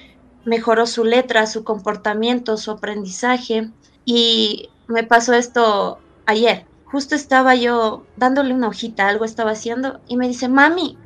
Mejoró 0.46 0.86
su 0.86 1.04
letra, 1.04 1.48
su 1.48 1.64
comportamiento, 1.64 2.58
su 2.58 2.72
aprendizaje 2.72 3.72
y 4.06 4.70
me 4.88 5.04
pasó 5.04 5.34
esto 5.34 6.00
ayer. 6.26 6.66
Justo 6.86 7.16
estaba 7.16 7.56
yo 7.56 8.06
dándole 8.18 8.54
una 8.54 8.68
hojita, 8.68 9.08
algo 9.08 9.26
estaba 9.26 9.52
haciendo 9.52 10.02
y 10.08 10.18
me 10.18 10.28
dice, 10.28 10.50
mami, 10.50 10.98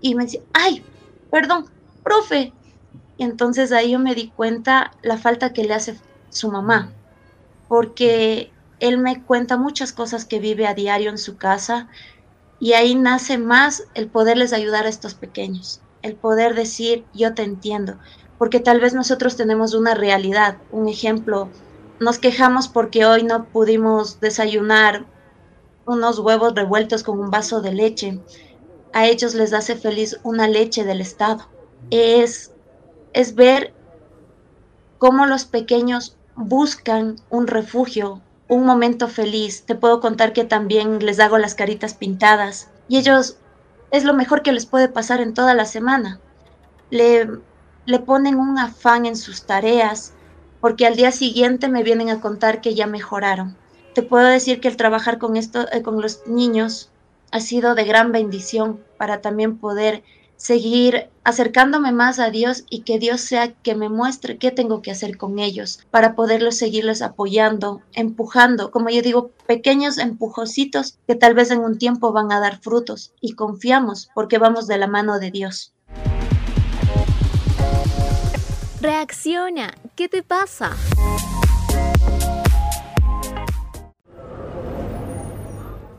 y 0.00 0.14
me 0.14 0.24
dice, 0.24 0.42
ay, 0.52 0.84
perdón, 1.30 1.66
profe. 2.04 2.52
Y 3.16 3.24
entonces 3.24 3.72
ahí 3.72 3.92
yo 3.92 3.98
me 3.98 4.14
di 4.14 4.28
cuenta 4.28 4.92
la 5.02 5.18
falta 5.18 5.52
que 5.52 5.64
le 5.64 5.74
hace 5.74 5.98
su 6.28 6.50
mamá, 6.50 6.92
porque 7.70 8.50
él 8.80 8.98
me 8.98 9.22
cuenta 9.22 9.56
muchas 9.56 9.92
cosas 9.92 10.24
que 10.24 10.40
vive 10.40 10.66
a 10.66 10.74
diario 10.74 11.08
en 11.08 11.18
su 11.18 11.36
casa 11.36 11.86
y 12.58 12.72
ahí 12.72 12.96
nace 12.96 13.38
más 13.38 13.84
el 13.94 14.08
poderles 14.08 14.52
ayudar 14.52 14.86
a 14.86 14.88
estos 14.88 15.14
pequeños, 15.14 15.80
el 16.02 16.16
poder 16.16 16.56
decir 16.56 17.04
yo 17.14 17.32
te 17.32 17.44
entiendo, 17.44 17.96
porque 18.38 18.58
tal 18.58 18.80
vez 18.80 18.92
nosotros 18.92 19.36
tenemos 19.36 19.72
una 19.74 19.94
realidad, 19.94 20.58
un 20.72 20.88
ejemplo, 20.88 21.48
nos 22.00 22.18
quejamos 22.18 22.66
porque 22.66 23.06
hoy 23.06 23.22
no 23.22 23.44
pudimos 23.44 24.18
desayunar 24.18 25.06
unos 25.86 26.18
huevos 26.18 26.56
revueltos 26.56 27.04
con 27.04 27.20
un 27.20 27.30
vaso 27.30 27.60
de 27.60 27.72
leche, 27.72 28.18
a 28.92 29.06
ellos 29.06 29.34
les 29.34 29.52
hace 29.52 29.76
feliz 29.76 30.18
una 30.24 30.48
leche 30.48 30.82
del 30.82 31.00
Estado. 31.00 31.46
Es, 31.90 32.50
es 33.12 33.36
ver 33.36 33.72
cómo 34.98 35.26
los 35.26 35.44
pequeños 35.44 36.16
buscan 36.36 37.16
un 37.28 37.46
refugio, 37.46 38.20
un 38.48 38.64
momento 38.66 39.08
feliz. 39.08 39.64
Te 39.64 39.74
puedo 39.74 40.00
contar 40.00 40.32
que 40.32 40.44
también 40.44 41.04
les 41.04 41.20
hago 41.20 41.38
las 41.38 41.54
caritas 41.54 41.94
pintadas 41.94 42.68
y 42.88 42.98
ellos 42.98 43.36
es 43.90 44.04
lo 44.04 44.14
mejor 44.14 44.42
que 44.42 44.52
les 44.52 44.66
puede 44.66 44.88
pasar 44.88 45.20
en 45.20 45.34
toda 45.34 45.54
la 45.54 45.64
semana. 45.64 46.20
Le, 46.90 47.28
le 47.86 47.98
ponen 47.98 48.36
un 48.38 48.58
afán 48.58 49.06
en 49.06 49.16
sus 49.16 49.44
tareas 49.44 50.12
porque 50.60 50.86
al 50.86 50.96
día 50.96 51.12
siguiente 51.12 51.68
me 51.68 51.82
vienen 51.82 52.10
a 52.10 52.20
contar 52.20 52.60
que 52.60 52.74
ya 52.74 52.86
mejoraron. 52.86 53.56
Te 53.94 54.02
puedo 54.02 54.26
decir 54.26 54.60
que 54.60 54.68
el 54.68 54.76
trabajar 54.76 55.18
con 55.18 55.36
esto, 55.36 55.66
eh, 55.72 55.82
con 55.82 56.00
los 56.00 56.26
niños 56.26 56.90
ha 57.32 57.40
sido 57.40 57.74
de 57.74 57.84
gran 57.84 58.12
bendición 58.12 58.80
para 58.98 59.20
también 59.20 59.58
poder 59.58 60.02
seguir 60.40 61.10
acercándome 61.22 61.92
más 61.92 62.18
a 62.18 62.30
Dios 62.30 62.64
y 62.70 62.80
que 62.80 62.98
Dios 62.98 63.20
sea 63.20 63.52
que 63.52 63.74
me 63.74 63.90
muestre 63.90 64.38
qué 64.38 64.50
tengo 64.50 64.80
que 64.80 64.90
hacer 64.90 65.18
con 65.18 65.38
ellos 65.38 65.80
para 65.90 66.14
poderlos 66.14 66.56
seguirlos 66.56 67.02
apoyando, 67.02 67.82
empujando, 67.92 68.70
como 68.70 68.88
yo 68.88 69.02
digo, 69.02 69.32
pequeños 69.46 69.98
empujocitos 69.98 70.96
que 71.06 71.14
tal 71.14 71.34
vez 71.34 71.50
en 71.50 71.60
un 71.60 71.76
tiempo 71.76 72.12
van 72.12 72.32
a 72.32 72.40
dar 72.40 72.58
frutos 72.58 73.12
y 73.20 73.34
confiamos 73.34 74.08
porque 74.14 74.38
vamos 74.38 74.66
de 74.66 74.78
la 74.78 74.86
mano 74.86 75.18
de 75.18 75.30
Dios. 75.30 75.74
Reacciona, 78.80 79.74
¿qué 79.94 80.08
te 80.08 80.22
pasa? 80.22 80.74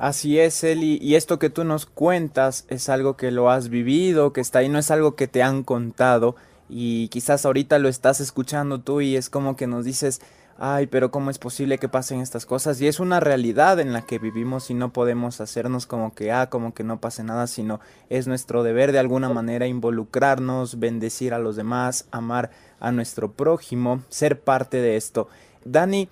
Así 0.01 0.39
es, 0.39 0.63
Eli, 0.63 0.97
y 0.99 1.13
esto 1.13 1.37
que 1.37 1.51
tú 1.51 1.63
nos 1.63 1.85
cuentas 1.85 2.65
es 2.69 2.89
algo 2.89 3.17
que 3.17 3.29
lo 3.29 3.51
has 3.51 3.69
vivido, 3.69 4.33
que 4.33 4.41
está 4.41 4.57
ahí, 4.57 4.67
no 4.67 4.79
es 4.79 4.89
algo 4.89 5.15
que 5.15 5.27
te 5.27 5.43
han 5.43 5.61
contado, 5.61 6.35
y 6.67 7.07
quizás 7.09 7.45
ahorita 7.45 7.77
lo 7.77 7.87
estás 7.87 8.19
escuchando 8.19 8.81
tú 8.81 9.01
y 9.01 9.15
es 9.15 9.29
como 9.29 9.55
que 9.55 9.67
nos 9.67 9.85
dices, 9.85 10.19
ay, 10.57 10.87
pero 10.87 11.11
¿cómo 11.11 11.29
es 11.29 11.37
posible 11.37 11.77
que 11.77 11.87
pasen 11.87 12.19
estas 12.19 12.47
cosas? 12.47 12.81
Y 12.81 12.87
es 12.87 12.99
una 12.99 13.19
realidad 13.19 13.79
en 13.79 13.93
la 13.93 14.01
que 14.01 14.17
vivimos 14.17 14.71
y 14.71 14.73
no 14.73 14.91
podemos 14.91 15.39
hacernos 15.39 15.85
como 15.85 16.15
que, 16.15 16.31
ah, 16.31 16.49
como 16.49 16.73
que 16.73 16.83
no 16.83 16.99
pase 16.99 17.23
nada, 17.23 17.45
sino 17.45 17.79
es 18.09 18.25
nuestro 18.25 18.63
deber 18.63 18.93
de 18.93 18.97
alguna 18.97 19.29
manera 19.29 19.67
involucrarnos, 19.67 20.79
bendecir 20.79 21.31
a 21.35 21.37
los 21.37 21.55
demás, 21.55 22.07
amar 22.09 22.49
a 22.79 22.91
nuestro 22.91 23.33
prójimo, 23.33 24.01
ser 24.09 24.41
parte 24.41 24.77
de 24.77 24.97
esto. 24.97 25.27
Dani, 25.63 26.09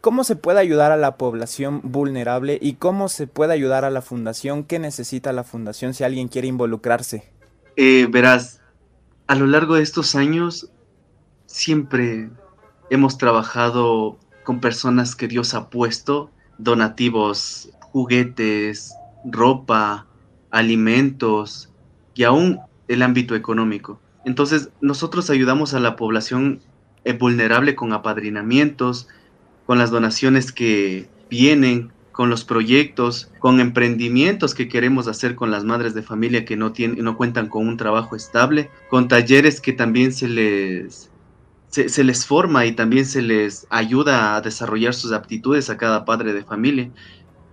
¿Cómo 0.00 0.22
se 0.22 0.36
puede 0.36 0.60
ayudar 0.60 0.92
a 0.92 0.96
la 0.96 1.16
población 1.16 1.80
vulnerable 1.82 2.58
y 2.62 2.74
cómo 2.74 3.08
se 3.08 3.26
puede 3.26 3.52
ayudar 3.52 3.84
a 3.84 3.90
la 3.90 4.00
fundación? 4.00 4.62
¿Qué 4.62 4.78
necesita 4.78 5.32
la 5.32 5.42
fundación 5.42 5.92
si 5.92 6.04
alguien 6.04 6.28
quiere 6.28 6.46
involucrarse? 6.46 7.32
Eh, 7.76 8.06
verás, 8.08 8.60
a 9.26 9.34
lo 9.34 9.46
largo 9.46 9.74
de 9.74 9.82
estos 9.82 10.14
años 10.14 10.70
siempre 11.46 12.30
hemos 12.90 13.18
trabajado 13.18 14.18
con 14.44 14.60
personas 14.60 15.16
que 15.16 15.26
Dios 15.26 15.54
ha 15.54 15.68
puesto, 15.68 16.30
donativos, 16.58 17.70
juguetes, 17.80 18.94
ropa, 19.24 20.06
alimentos 20.50 21.70
y 22.14 22.22
aún 22.22 22.60
el 22.86 23.02
ámbito 23.02 23.34
económico. 23.34 24.00
Entonces 24.24 24.70
nosotros 24.80 25.28
ayudamos 25.28 25.74
a 25.74 25.80
la 25.80 25.96
población 25.96 26.60
eh, 27.04 27.14
vulnerable 27.14 27.74
con 27.74 27.92
apadrinamientos, 27.92 29.08
con 29.68 29.76
las 29.76 29.90
donaciones 29.90 30.50
que 30.50 31.10
vienen, 31.28 31.92
con 32.10 32.30
los 32.30 32.42
proyectos, 32.42 33.30
con 33.38 33.60
emprendimientos 33.60 34.54
que 34.54 34.66
queremos 34.66 35.08
hacer 35.08 35.34
con 35.34 35.50
las 35.50 35.62
madres 35.62 35.92
de 35.92 36.02
familia 36.02 36.46
que 36.46 36.56
no, 36.56 36.72
tienen, 36.72 37.04
no 37.04 37.18
cuentan 37.18 37.50
con 37.50 37.68
un 37.68 37.76
trabajo 37.76 38.16
estable, 38.16 38.70
con 38.88 39.08
talleres 39.08 39.60
que 39.60 39.74
también 39.74 40.14
se 40.14 40.26
les, 40.26 41.10
se, 41.68 42.02
les 42.02 42.24
forma 42.24 42.64
y 42.64 42.72
también 42.72 43.04
se 43.04 43.20
les 43.20 43.66
ayuda 43.68 44.36
a 44.36 44.40
desarrollar 44.40 44.94
sus 44.94 45.12
aptitudes 45.12 45.68
a 45.68 45.76
cada 45.76 46.06
padre 46.06 46.32
de 46.32 46.44
familia. 46.44 46.90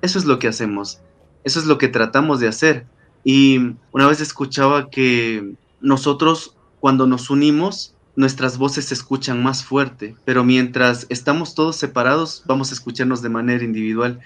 Eso 0.02 0.18
es 0.18 0.24
lo 0.24 0.40
que 0.40 0.48
hacemos, 0.48 1.02
eso 1.44 1.60
es 1.60 1.66
lo 1.66 1.78
que 1.78 1.90
tratamos 1.90 2.40
de 2.40 2.48
hacer. 2.48 2.86
Y 3.26 3.58
una 3.92 4.08
vez 4.08 4.22
escuchaba 4.22 4.90
que 4.90 5.56
nosotros 5.82 6.56
cuando 6.80 7.08
nos 7.08 7.30
unimos 7.30 7.95
nuestras 8.16 8.58
voces 8.58 8.86
se 8.86 8.94
escuchan 8.94 9.44
más 9.44 9.64
fuerte, 9.64 10.16
pero 10.26 10.44
mientras 10.44 11.06
estamos 11.10 11.56
todos 11.56 11.76
separados, 11.76 12.44
vamos 12.46 12.72
a 12.72 12.74
escucharnos 12.74 13.22
de 13.22 13.30
manera 13.30 13.64
individual. 13.64 14.20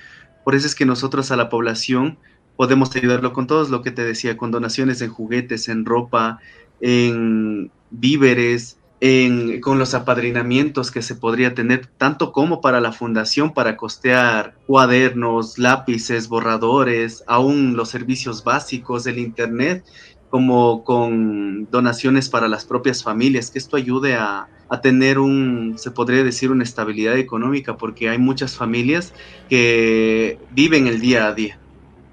Por 0.43 0.55
eso 0.55 0.67
es 0.67 0.75
que 0.75 0.85
nosotros 0.85 1.31
a 1.31 1.35
la 1.35 1.49
población 1.49 2.17
podemos 2.55 2.95
ayudarlo 2.95 3.33
con 3.33 3.47
todos 3.47 3.69
lo 3.69 3.81
que 3.81 3.91
te 3.91 4.03
decía, 4.03 4.37
con 4.37 4.51
donaciones 4.51 5.01
en 5.01 5.09
juguetes, 5.09 5.69
en 5.69 5.85
ropa, 5.85 6.39
en 6.81 7.71
víveres, 7.89 8.77
en, 9.01 9.61
con 9.61 9.79
los 9.79 9.93
apadrinamientos 9.93 10.91
que 10.91 11.01
se 11.01 11.15
podría 11.15 11.53
tener, 11.53 11.85
tanto 11.85 12.31
como 12.33 12.59
para 12.59 12.81
la 12.81 12.91
fundación, 12.91 13.53
para 13.53 13.77
costear 13.77 14.55
cuadernos, 14.67 15.57
lápices, 15.57 16.27
borradores, 16.27 17.23
aún 17.27 17.77
los 17.77 17.89
servicios 17.89 18.43
básicos 18.43 19.05
del 19.05 19.19
Internet 19.19 19.85
como 20.29 20.83
con 20.83 21.67
donaciones 21.71 22.29
para 22.29 22.47
las 22.47 22.65
propias 22.65 23.03
familias, 23.03 23.49
que 23.51 23.59
esto 23.59 23.77
ayude 23.77 24.15
a, 24.15 24.47
tener 24.83 25.17
un, 25.17 25.75
se 25.77 25.89
podría 25.89 26.23
decir, 26.23 26.51
una 26.51 26.63
estabilidad 26.63 27.17
económica, 27.17 27.75
porque 27.75 28.07
hay 28.07 28.19
muchas 28.19 28.55
familias 28.55 29.13
que 29.49 30.37
viven 30.51 30.85
el 30.85 31.01
día 31.01 31.27
a 31.27 31.33
día. 31.33 31.59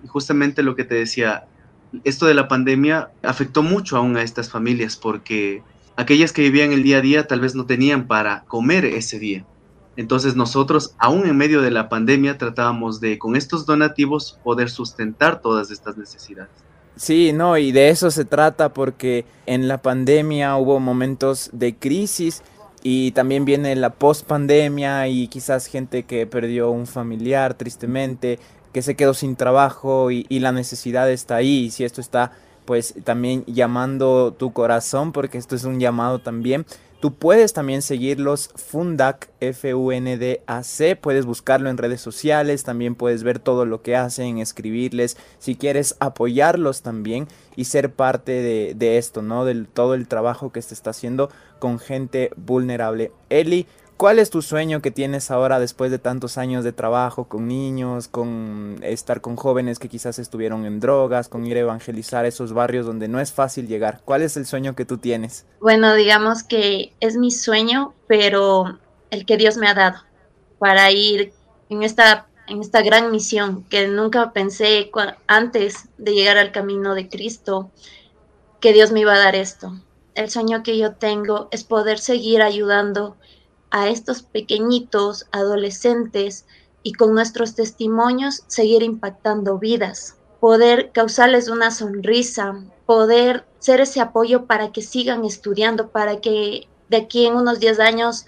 Y 0.03 0.07
justamente 0.09 0.63
lo 0.63 0.75
que 0.75 0.85
te 0.85 0.95
decía, 0.95 1.45
esto 2.05 2.25
de 2.25 2.33
la 2.33 2.49
pandemia 2.49 3.11
afectó 3.23 3.63
mucho 3.63 3.99
aún 3.99 4.17
a 4.17 4.23
estas 4.23 4.51
familias, 4.51 4.97
porque 4.97 5.63
aquellas 5.97 6.33
que 6.33 6.43
vivían 6.43 6.73
el 6.73 6.83
día 6.83 6.99
a 6.99 7.03
día 7.03 7.27
tal 7.27 7.41
vez 7.41 7.55
no 7.55 7.67
tenían 7.67 8.07
para 8.07 8.45
comer 8.45 8.87
ese 8.87 9.19
día. 9.19 9.45
Entonces 9.97 10.35
nosotros, 10.35 10.95
aún 10.99 11.27
en 11.27 11.37
medio 11.37 11.61
de 11.61 11.71
la 11.71 11.91
pandemia, 11.91 12.39
tratábamos 12.39 13.01
de, 13.01 13.19
con 13.19 13.37
estos 13.37 13.67
donativos, 13.67 14.39
poder 14.43 14.71
sustentar 14.71 15.43
todas 15.43 15.71
estas 15.71 15.99
necesidades. 15.99 16.66
Sí, 16.97 17.33
no, 17.33 17.59
y 17.59 17.73
de 17.73 17.91
eso 17.91 18.11
se 18.11 18.25
trata 18.25 18.71
porque 18.71 19.27
en 19.45 19.69
la 19.69 19.83
pandemia 19.83 20.57
hubo 20.57 20.81
momentos 20.81 21.51
de 21.53 21.75
crisis 21.75 22.43
y 22.83 23.11
también 23.11 23.45
viene 23.45 23.77
la 23.77 23.91
post 23.91 24.27
pandemia 24.27 25.07
y 25.09 25.29
quizás 25.29 25.67
gente 25.67 26.05
que 26.05 26.27
perdió 26.27 26.71
un 26.71 26.87
familiar 26.87 27.53
tristemente, 27.55 28.39
que 28.73 28.81
se 28.81 28.95
quedó 28.95 29.13
sin 29.13 29.37
trabajo 29.37 30.11
y, 30.11 30.25
y 30.31 30.39
la 30.39 30.53
necesidad 30.53 31.11
está 31.11 31.37
ahí. 31.37 31.65
Y 31.65 31.71
si 31.71 31.85
esto 31.85 32.01
está 32.01 32.33
pues 32.65 32.95
también 33.05 33.45
llamando 33.47 34.33
tu 34.33 34.53
corazón, 34.53 35.13
porque 35.13 35.39
esto 35.39 35.55
es 35.55 35.65
un 35.65 35.81
llamado 35.81 36.19
también. 36.19 36.67
Tú 37.01 37.15
puedes 37.15 37.53
también 37.53 37.83
seguirlos 37.83 38.51
Fundac, 38.55 39.29
F-U-N-D-A-C, 39.41 40.97
puedes 40.97 41.27
buscarlo 41.27 41.69
en 41.69 41.77
redes 41.77 42.01
sociales, 42.01 42.65
también 42.65 42.95
puedes 42.95 43.23
ver 43.23 43.39
todo 43.39 43.67
lo 43.67 43.83
que 43.83 43.97
hacen, 43.97 44.39
escribirles, 44.39 45.19
si 45.39 45.57
quieres 45.57 45.97
apoyarlos 46.01 46.81
también 46.81 47.29
y 47.55 47.67
ser 47.67 47.93
parte 47.93 48.33
de, 48.33 48.75
de 48.75 48.97
esto, 48.97 49.21
¿no? 49.21 49.45
Del 49.45 49.69
todo 49.69 49.95
el 49.95 50.09
trabajo 50.09 50.53
que 50.53 50.63
se 50.63 50.73
está 50.73 50.91
haciendo 50.91 51.31
con 51.59 51.79
gente 51.79 52.31
vulnerable. 52.37 53.13
Eli, 53.29 53.67
¿Cuál 53.97 54.19
es 54.19 54.29
tu 54.29 54.43
sueño 54.43 54.83
que 54.83 54.91
tienes 54.91 55.31
ahora 55.31 55.59
después 55.59 55.91
de 55.91 55.99
tantos 55.99 56.37
años 56.37 56.65
de 56.65 56.73
trabajo 56.73 57.25
con 57.25 57.49
niños, 57.49 58.09
con 58.09 58.79
estar 58.83 59.23
con 59.23 59.37
jóvenes 59.37 59.79
que 59.79 59.89
quizás 59.89 60.19
estuvieron 60.19 60.67
en 60.67 60.81
drogas, 60.81 61.29
con 61.29 61.47
ir 61.47 61.57
a 61.57 61.61
evangelizar 61.61 62.27
esos 62.27 62.53
barrios 62.53 62.85
donde 62.85 63.09
no 63.09 63.21
es 63.21 63.33
fácil 63.33 63.67
llegar? 63.67 64.03
¿Cuál 64.05 64.21
es 64.21 64.37
el 64.37 64.45
sueño 64.45 64.77
que 64.77 64.85
tú 64.85 64.99
tienes? 64.99 65.47
Bueno, 65.61 65.95
digamos 65.95 66.43
que 66.43 66.93
es 67.01 67.17
mi 67.17 67.31
sueño, 67.31 67.95
pero 68.07 68.79
el 69.11 69.25
que 69.25 69.39
Dios 69.39 69.57
me 69.57 69.67
ha 69.67 69.73
dado 69.73 70.03
para 70.59 70.91
ir 70.91 71.33
en 71.71 71.83
esta 71.83 72.27
en 72.49 72.61
esta 72.61 72.83
gran 72.83 73.11
misión 73.11 73.65
que 73.65 73.89
nunca 73.89 74.33
pensé 74.33 74.91
antes 75.27 75.89
de 75.99 76.13
llegar 76.13 76.39
al 76.39 76.53
camino 76.53 76.95
de 76.95 77.09
Cristo 77.09 77.71
que 78.61 78.73
Dios 78.73 78.93
me 78.93 79.01
iba 79.01 79.15
a 79.15 79.19
dar 79.19 79.35
esto. 79.35 79.73
El 80.15 80.31
sueño 80.31 80.63
que 80.63 80.79
yo 80.79 80.93
tengo 80.93 81.49
es 81.51 81.65
poder 81.65 81.99
seguir 81.99 82.43
ayudando 82.43 83.17
a 83.71 83.89
estos 83.89 84.23
pequeñitos 84.23 85.27
adolescentes 85.33 86.47
y 86.83 86.93
con 86.93 87.15
nuestros 87.15 87.55
testimonios 87.55 88.45
seguir 88.47 88.83
impactando 88.83 89.59
vidas, 89.59 90.17
poder 90.41 90.93
causarles 90.93 91.49
una 91.49 91.71
sonrisa, 91.71 92.65
poder 92.87 93.45
ser 93.59 93.81
ese 93.81 94.01
apoyo 94.01 94.47
para 94.47 94.71
que 94.71 94.83
sigan 94.83 95.25
estudiando, 95.25 95.89
para 95.91 96.21
que 96.21 96.69
de 96.89 96.97
aquí 96.97 97.27
en 97.27 97.35
unos 97.35 97.59
10 97.59 97.81
años 97.81 98.27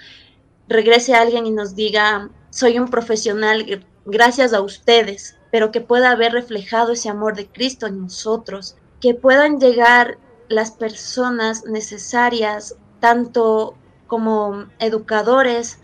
regrese 0.66 1.14
alguien 1.14 1.46
y 1.46 1.50
nos 1.50 1.74
diga, 1.74 2.30
soy 2.50 2.78
un 2.78 2.88
profesional 2.88 3.84
gracias 4.04 4.52
a 4.52 4.60
ustedes, 4.60 5.36
pero 5.50 5.70
que 5.70 5.80
pueda 5.80 6.10
haber 6.10 6.32
reflejado 6.32 6.92
ese 6.92 7.08
amor 7.08 7.36
de 7.36 7.46
Cristo 7.46 7.86
en 7.86 8.00
nosotros, 8.00 8.76
que 9.00 9.14
puedan 9.14 9.60
llegar 9.60 10.18
las 10.48 10.72
personas 10.72 11.64
necesarias, 11.64 12.74
tanto 13.00 13.76
como 14.08 14.66
educadores, 14.80 15.78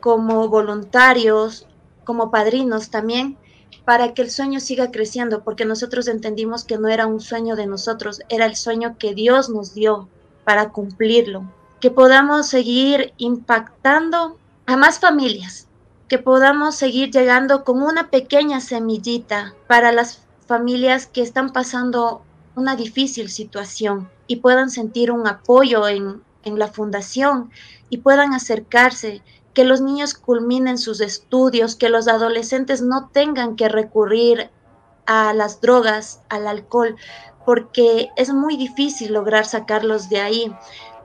como 0.00 0.48
voluntarios, 0.48 1.66
como 2.04 2.30
padrinos 2.30 2.90
también, 2.90 3.36
para 3.84 4.14
que 4.14 4.22
el 4.22 4.30
sueño 4.30 4.60
siga 4.60 4.92
creciendo, 4.92 5.42
porque 5.42 5.64
nosotros 5.64 6.06
entendimos 6.06 6.64
que 6.64 6.78
no 6.78 6.88
era 6.88 7.06
un 7.06 7.20
sueño 7.20 7.56
de 7.56 7.66
nosotros, 7.66 8.20
era 8.28 8.46
el 8.46 8.54
sueño 8.54 8.96
que 8.98 9.14
Dios 9.14 9.48
nos 9.48 9.74
dio 9.74 10.08
para 10.44 10.70
cumplirlo, 10.70 11.50
que 11.80 11.90
podamos 11.90 12.46
seguir 12.46 13.12
impactando 13.16 14.38
a 14.66 14.76
más 14.76 15.00
familias, 15.00 15.66
que 16.08 16.18
podamos 16.18 16.76
seguir 16.76 17.10
llegando 17.10 17.64
con 17.64 17.82
una 17.82 18.10
pequeña 18.10 18.60
semillita 18.60 19.54
para 19.66 19.90
las 19.90 20.22
familias 20.46 21.06
que 21.06 21.22
están 21.22 21.52
pasando 21.52 22.22
una 22.54 22.76
difícil 22.76 23.28
situación 23.28 24.08
y 24.26 24.36
puedan 24.36 24.70
sentir 24.70 25.10
un 25.10 25.26
apoyo 25.26 25.88
en, 25.88 26.22
en 26.46 26.58
la 26.58 26.68
fundación 26.68 27.50
y 27.90 27.98
puedan 27.98 28.32
acercarse, 28.32 29.22
que 29.52 29.64
los 29.64 29.80
niños 29.80 30.14
culminen 30.14 30.78
sus 30.78 31.00
estudios, 31.00 31.76
que 31.76 31.88
los 31.88 32.08
adolescentes 32.08 32.82
no 32.82 33.08
tengan 33.08 33.56
que 33.56 33.68
recurrir 33.68 34.50
a 35.06 35.32
las 35.32 35.60
drogas, 35.60 36.20
al 36.28 36.46
alcohol, 36.46 36.96
porque 37.44 38.10
es 38.16 38.32
muy 38.32 38.56
difícil 38.56 39.12
lograr 39.12 39.46
sacarlos 39.46 40.08
de 40.08 40.20
ahí. 40.20 40.54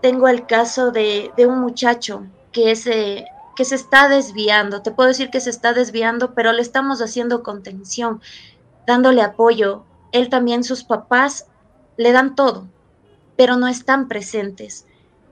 Tengo 0.01 0.27
el 0.27 0.47
caso 0.47 0.91
de, 0.91 1.31
un 1.37 1.59
muchacho 1.59 2.25
que, 2.51 2.75
se, 2.75 3.25
que 3.55 3.63
se 3.63 3.75
está 3.75 4.09
desviando, 4.09 4.81
te 4.81 4.91
puedo 4.91 5.07
decir 5.07 5.29
que 5.29 5.39
se 5.39 5.49
está 5.49 5.71
desviando, 5.71 6.33
pero 6.33 6.51
le 6.51 6.61
estamos 6.61 7.01
haciendo 7.01 7.43
contención, 7.43 8.21
dándole 8.85 9.21
apoyo. 9.21 9.85
Él 10.11 10.27
también, 10.27 10.65
sus 10.65 10.83
papás 10.83 11.45
le 11.95 12.11
dan 12.11 12.35
todo, 12.35 12.67
pero 13.37 13.55
no 13.55 13.69
están 13.69 14.09
presentes 14.09 14.85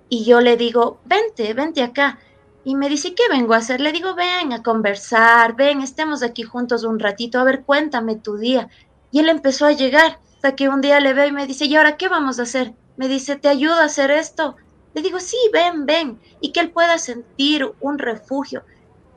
y 0.10 0.26
yo 0.26 0.42
le 0.42 0.58
digo, 0.58 1.00
vente, 1.06 1.54
vente 1.54 1.84
acá. 1.84 2.20
Y 2.64 2.76
me 2.76 2.90
dice, 2.90 3.14
¿qué 3.16 3.24
vengo 3.30 3.54
a 3.54 3.58
hacer? 3.58 3.80
Le 3.80 3.92
digo, 3.92 4.16
ven 4.16 4.52
a 4.52 4.64
conversar, 4.64 5.56
ven, 5.56 5.82
estemos 5.82 6.24
aquí 6.24 6.44
juntos 6.44 6.84
un 6.84 7.00
ratito, 7.00 7.40
a 7.40 7.44
ver, 7.44 7.64
cuéntame 7.64 8.16
tu 8.16 8.38
día. 8.38 8.70
Y 9.12 9.20
él 9.20 9.30
empezó 9.30 9.66
a 9.66 9.72
llegar, 9.72 10.20
hasta 10.36 10.56
que 10.56 10.70
un 10.70 10.82
día 10.82 11.00
le 11.00 11.14
veo 11.14 11.28
y 11.28 11.32
me 11.32 11.48
dice, 11.48 11.66
¿y 11.66 11.76
ahora 11.76 11.98
qué 11.98 12.10
vamos 12.10 12.40
a 12.40 12.44
hacer? 12.44 12.74
Me 12.98 13.08
dice, 13.08 13.36
¿te 13.38 13.48
ayudo 13.48 13.76
a 13.76 13.86
hacer 13.86 14.12
esto? 14.12 14.56
Le 14.94 15.02
digo, 15.02 15.20
sí, 15.20 15.38
ven, 15.54 15.86
ven, 15.86 16.20
y 16.42 16.52
que 16.52 16.60
él 16.60 16.72
pueda 16.72 16.98
sentir 16.98 17.72
un 17.80 17.98
refugio. 17.98 18.64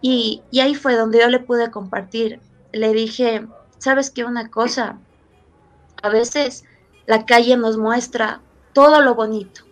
Y, 0.01 0.43
y 0.51 0.61
ahí 0.61 0.75
fue 0.75 0.95
donde 0.95 1.21
yo 1.21 1.29
le 1.29 1.41
pude 1.41 1.71
compartir. 1.71 2.41
Le 2.73 2.93
dije, 2.93 3.47
¿sabes 3.79 4.11
qué? 4.11 4.25
Una 4.25 4.51
cosa, 4.51 4.99
a 6.03 6.09
veces 6.09 6.65
la 7.07 7.25
calle 7.27 7.57
nos 7.57 7.77
muestra 7.77 8.41
todo 8.73 9.01
lo 9.01 9.15
bonito, 9.15 9.65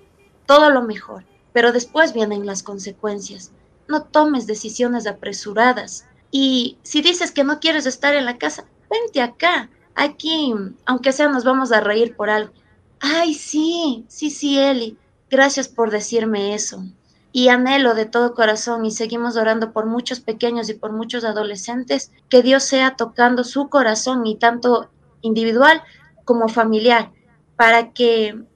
todo 0.50 0.70
lo 0.70 0.82
mejor, 0.82 1.22
pero 1.52 1.70
después 1.70 2.12
vienen 2.12 2.44
las 2.44 2.64
consecuencias. 2.64 3.52
No 3.86 4.02
tomes 4.02 4.48
decisiones 4.48 5.06
apresuradas. 5.06 6.06
Y 6.32 6.76
si 6.82 7.02
dices 7.02 7.30
que 7.30 7.44
no 7.44 7.60
quieres 7.60 7.86
estar 7.86 8.16
en 8.16 8.24
la 8.24 8.36
casa, 8.36 8.64
vente 8.90 9.22
acá. 9.22 9.70
Aquí, 9.94 10.52
aunque 10.86 11.12
sea, 11.12 11.28
nos 11.28 11.44
vamos 11.44 11.70
a 11.70 11.78
reír 11.78 12.16
por 12.16 12.30
algo. 12.30 12.52
Ay, 12.98 13.34
sí, 13.34 14.04
sí, 14.08 14.28
sí, 14.28 14.58
Eli. 14.58 14.98
Gracias 15.30 15.68
por 15.68 15.92
decirme 15.92 16.52
eso. 16.52 16.82
Y 17.30 17.46
anhelo 17.46 17.94
de 17.94 18.06
todo 18.06 18.34
corazón 18.34 18.84
y 18.84 18.90
seguimos 18.90 19.36
orando 19.36 19.72
por 19.72 19.86
muchos 19.86 20.18
pequeños 20.18 20.68
y 20.68 20.74
por 20.74 20.90
muchos 20.90 21.22
adolescentes, 21.22 22.10
que 22.28 22.42
Dios 22.42 22.64
sea 22.64 22.96
tocando 22.96 23.44
su 23.44 23.68
corazón 23.68 24.26
y 24.26 24.34
tanto 24.34 24.90
individual 25.22 25.80
como 26.24 26.48
familiar, 26.48 27.12
para 27.54 27.92
que 27.92 28.49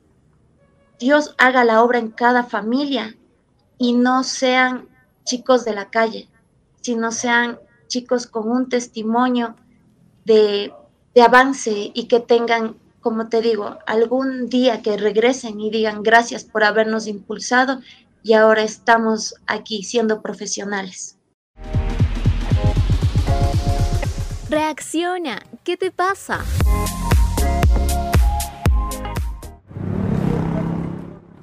Dios 0.98 1.34
haga 1.38 1.64
la 1.64 1.82
obra 1.82 1.98
en 1.98 2.10
cada 2.10 2.44
familia 2.44 3.16
y 3.78 3.94
no 3.94 4.22
sean 4.22 4.88
chicos 5.24 5.64
de 5.64 5.74
la 5.74 5.90
calle, 5.90 6.28
sino 6.80 7.10
sean 7.10 7.58
chicos 7.88 8.26
con 8.26 8.50
un 8.50 8.68
testimonio 8.68 9.56
de, 10.24 10.72
avance 11.22 11.92
y 11.94 12.06
que 12.08 12.20
tengan, 12.20 12.76
como 13.00 13.28
te 13.28 13.40
digo, 13.40 13.78
algún 13.86 14.48
día 14.48 14.82
que 14.82 14.96
regresen 14.96 15.60
y 15.60 15.70
digan 15.70 16.02
gracias 16.02 16.44
por 16.44 16.64
habernos 16.64 17.06
impulsado 17.06 17.80
y 18.22 18.32
ahora 18.32 18.62
estamos 18.62 19.34
aquí 19.46 19.84
siendo 19.84 20.22
profesionales. 20.22 21.18
Reacciona, 24.48 25.42
¿qué 25.62 25.76
te 25.76 25.90
pasa? 25.90 26.44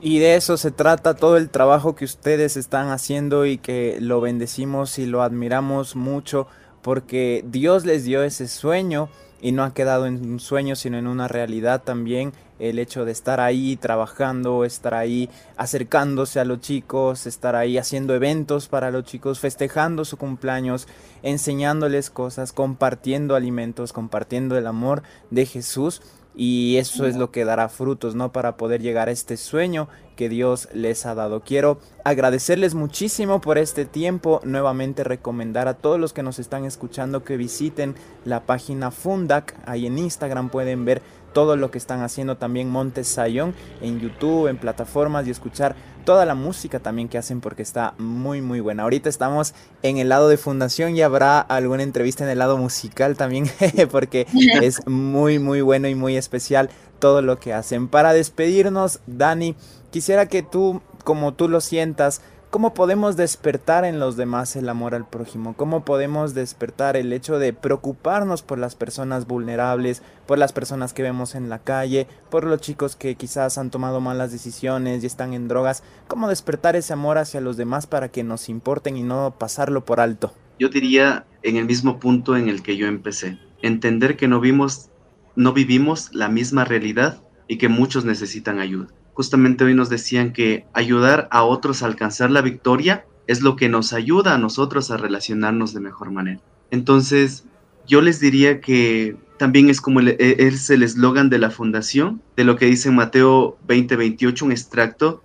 Y 0.04 0.18
de 0.18 0.36
eso 0.36 0.58
se 0.58 0.72
trata 0.72 1.14
todo 1.14 1.38
el 1.38 1.52
trabajo 1.52 1.96
que 1.96 2.06
ustedes 2.06 2.58
están 2.58 2.90
haciendo 2.90 3.46
y 3.46 3.60
que 3.60 4.00
lo 4.02 4.20
bendecimos 4.20 4.98
y 4.98 5.06
lo 5.06 5.22
admiramos 5.22 5.96
mucho 5.96 6.48
porque 6.82 7.46
Dios 7.48 7.86
les 7.86 8.04
dio 8.04 8.24
ese 8.24 8.48
sueño 8.48 9.10
y 9.42 9.52
no 9.52 9.64
ha 9.64 9.76
quedado 9.76 10.08
en 10.08 10.16
un 10.28 10.40
sueño 10.40 10.76
sino 10.76 10.98
en 10.98 11.06
una 11.06 11.28
realidad 11.28 11.84
también 11.84 12.34
el 12.58 12.80
hecho 12.80 13.06
de 13.06 13.12
estar 13.12 13.40
ahí 13.40 13.76
trabajando, 13.76 14.66
estar 14.66 14.96
ahí 14.96 15.30
acercándose 15.56 16.40
a 16.40 16.46
los 16.46 16.62
chicos, 16.62 17.28
estar 17.28 17.56
ahí 17.56 17.78
haciendo 17.78 18.16
eventos 18.16 18.68
para 18.68 18.90
los 18.90 19.04
chicos, 19.06 19.40
festejando 19.40 20.04
su 20.06 20.18
cumpleaños, 20.18 20.88
enseñándoles 21.22 22.10
cosas, 22.10 22.54
compartiendo 22.54 23.36
alimentos, 23.36 23.94
compartiendo 23.94 24.58
el 24.58 24.66
amor 24.66 25.04
de 25.30 25.46
Jesús 25.46 26.02
y 26.36 26.78
eso 26.78 27.06
es 27.06 27.16
lo 27.16 27.32
que 27.32 27.46
dará 27.46 27.68
frutos, 27.70 28.16
¿no? 28.16 28.32
Para 28.32 28.56
poder 28.58 28.82
llegar 28.82 29.10
a 29.10 29.12
este 29.12 29.38
sueño 29.38 29.90
que 30.16 30.30
Dios 30.30 30.70
les 30.74 31.06
ha 31.06 31.16
dado. 31.16 31.42
Quiero 31.42 31.80
agradecerles 32.04 32.74
muchísimo 32.74 33.42
por 33.42 33.58
este 33.58 33.86
tiempo, 33.86 34.40
nuevamente 34.44 35.04
recomendar 35.04 35.68
a 35.68 35.74
todos 35.74 36.00
los 36.00 36.14
que 36.14 36.24
nos 36.24 36.40
están 36.40 36.66
escuchando 36.66 37.24
que 37.24 37.38
visiten 37.38 37.96
la 38.24 38.46
página 38.46 38.92
Fundac, 38.92 39.56
ahí 39.66 39.88
en 39.88 39.98
Instagram 39.98 40.50
pueden 40.50 40.86
ver 40.86 41.02
todo 41.34 41.56
lo 41.56 41.72
que 41.72 41.78
están 41.78 42.02
haciendo 42.02 42.38
también 42.38 42.70
Montes 42.70 43.08
Sayón 43.08 43.54
en 43.82 44.00
YouTube, 44.00 44.48
en 44.48 44.58
plataformas 44.58 45.28
y 45.28 45.32
escuchar 45.32 45.76
toda 46.06 46.26
la 46.26 46.36
música 46.36 46.80
también 46.80 47.08
que 47.08 47.18
hacen 47.18 47.42
porque 47.42 47.62
está 47.62 47.94
muy 47.98 48.42
muy 48.42 48.60
buena. 48.60 48.84
Ahorita 48.84 49.10
estamos 49.10 49.54
en 49.84 49.98
el 49.98 50.10
lado 50.10 50.30
de 50.30 50.38
fundación 50.38 50.96
y 50.96 51.02
habrá 51.02 51.40
alguna 51.40 51.84
entrevista 51.84 52.24
en 52.24 52.30
el 52.30 52.40
lado 52.40 52.58
musical 52.58 53.16
también 53.16 53.50
porque 53.92 54.28
es 54.62 54.86
muy 54.88 55.40
muy 55.40 55.62
bueno 55.62 55.88
y 55.88 55.96
muy 55.96 56.18
especial 56.18 56.70
todo 57.00 57.22
lo 57.22 57.40
que 57.40 57.54
hacen. 57.54 57.88
Para 57.88 58.14
despedirnos, 58.14 59.00
Dani, 59.08 59.56
quisiera 59.90 60.28
que 60.28 60.44
tú, 60.44 60.82
como 61.04 61.34
tú 61.34 61.50
lo 61.50 61.60
sientas, 61.60 62.22
¿Cómo 62.52 62.74
podemos 62.74 63.16
despertar 63.16 63.86
en 63.86 64.02
los 64.02 64.18
demás 64.18 64.58
el 64.58 64.68
amor 64.68 64.94
al 64.94 65.08
prójimo? 65.08 65.54
¿Cómo 65.56 65.86
podemos 65.86 66.34
despertar 66.34 66.98
el 66.98 67.14
hecho 67.14 67.40
de 67.40 67.54
preocuparnos 67.54 68.42
por 68.42 68.60
las 68.60 68.76
personas 68.76 69.26
vulnerables, 69.26 70.04
por 70.28 70.38
las 70.38 70.52
personas 70.52 70.92
que 70.92 71.02
vemos 71.02 71.34
en 71.34 71.48
la 71.48 71.60
calle, 71.60 72.08
por 72.30 72.44
los 72.44 72.60
chicos 72.60 72.98
que 72.98 73.16
quizás 73.16 73.58
han 73.58 73.70
tomado 73.70 74.02
malas 74.02 74.34
decisiones 74.34 75.02
y 75.02 75.06
están 75.08 75.32
en 75.32 75.48
drogas? 75.48 75.82
¿Cómo 76.10 76.28
despertar 76.28 76.76
ese 76.76 76.92
amor 76.92 77.20
hacia 77.20 77.40
los 77.40 77.56
demás 77.56 77.88
para 77.88 78.10
que 78.10 78.26
nos 78.26 78.50
importen 78.50 78.98
y 78.98 79.04
no 79.04 79.34
pasarlo 79.40 79.86
por 79.86 80.02
alto? 80.02 80.34
Yo 80.60 80.68
diría 80.68 81.26
en 81.44 81.56
el 81.56 81.64
mismo 81.64 82.02
punto 82.02 82.36
en 82.36 82.50
el 82.50 82.64
que 82.64 82.76
yo 82.76 82.88
empecé, 82.88 83.40
entender 83.62 84.18
que 84.18 84.28
no 84.28 84.42
vimos 84.42 84.90
no 85.38 85.54
vivimos 85.54 86.14
la 86.14 86.28
misma 86.28 86.66
realidad 86.66 87.24
y 87.48 87.58
que 87.58 87.70
muchos 87.70 88.04
necesitan 88.04 88.60
ayuda. 88.60 88.90
Justamente 89.14 89.64
hoy 89.64 89.76
nos 89.76 89.90
decían 89.90 90.34
que 90.34 90.66
ayudar 90.74 91.28
a 91.32 91.44
otros 91.44 91.84
a 91.84 91.86
alcanzar 91.86 92.32
la 92.32 92.42
victoria 92.42 93.06
es 93.28 93.42
lo 93.42 93.56
que 93.56 93.70
nos 93.70 93.94
ayuda 93.94 94.36
a 94.36 94.38
nosotros 94.38 94.92
a 94.92 94.98
relacionarnos 94.98 95.74
de 95.74 95.80
mejor 95.80 96.12
manera. 96.12 96.42
Entonces, 96.70 97.46
yo 97.88 98.02
les 98.02 98.20
diría 98.20 98.62
que 98.62 99.16
también 99.38 99.70
es 99.70 99.82
como 99.82 100.00
el, 100.00 100.10
e, 100.10 100.18
es 100.20 100.70
el 100.70 100.84
eslogan 100.84 101.30
de 101.30 101.40
la 101.40 101.50
fundación, 101.50 102.22
de 102.36 102.44
lo 102.44 102.56
que 102.56 102.68
dice 102.68 102.92
Mateo 102.92 103.58
20:28, 103.68 104.44
un 104.44 104.52
extracto, 104.52 105.24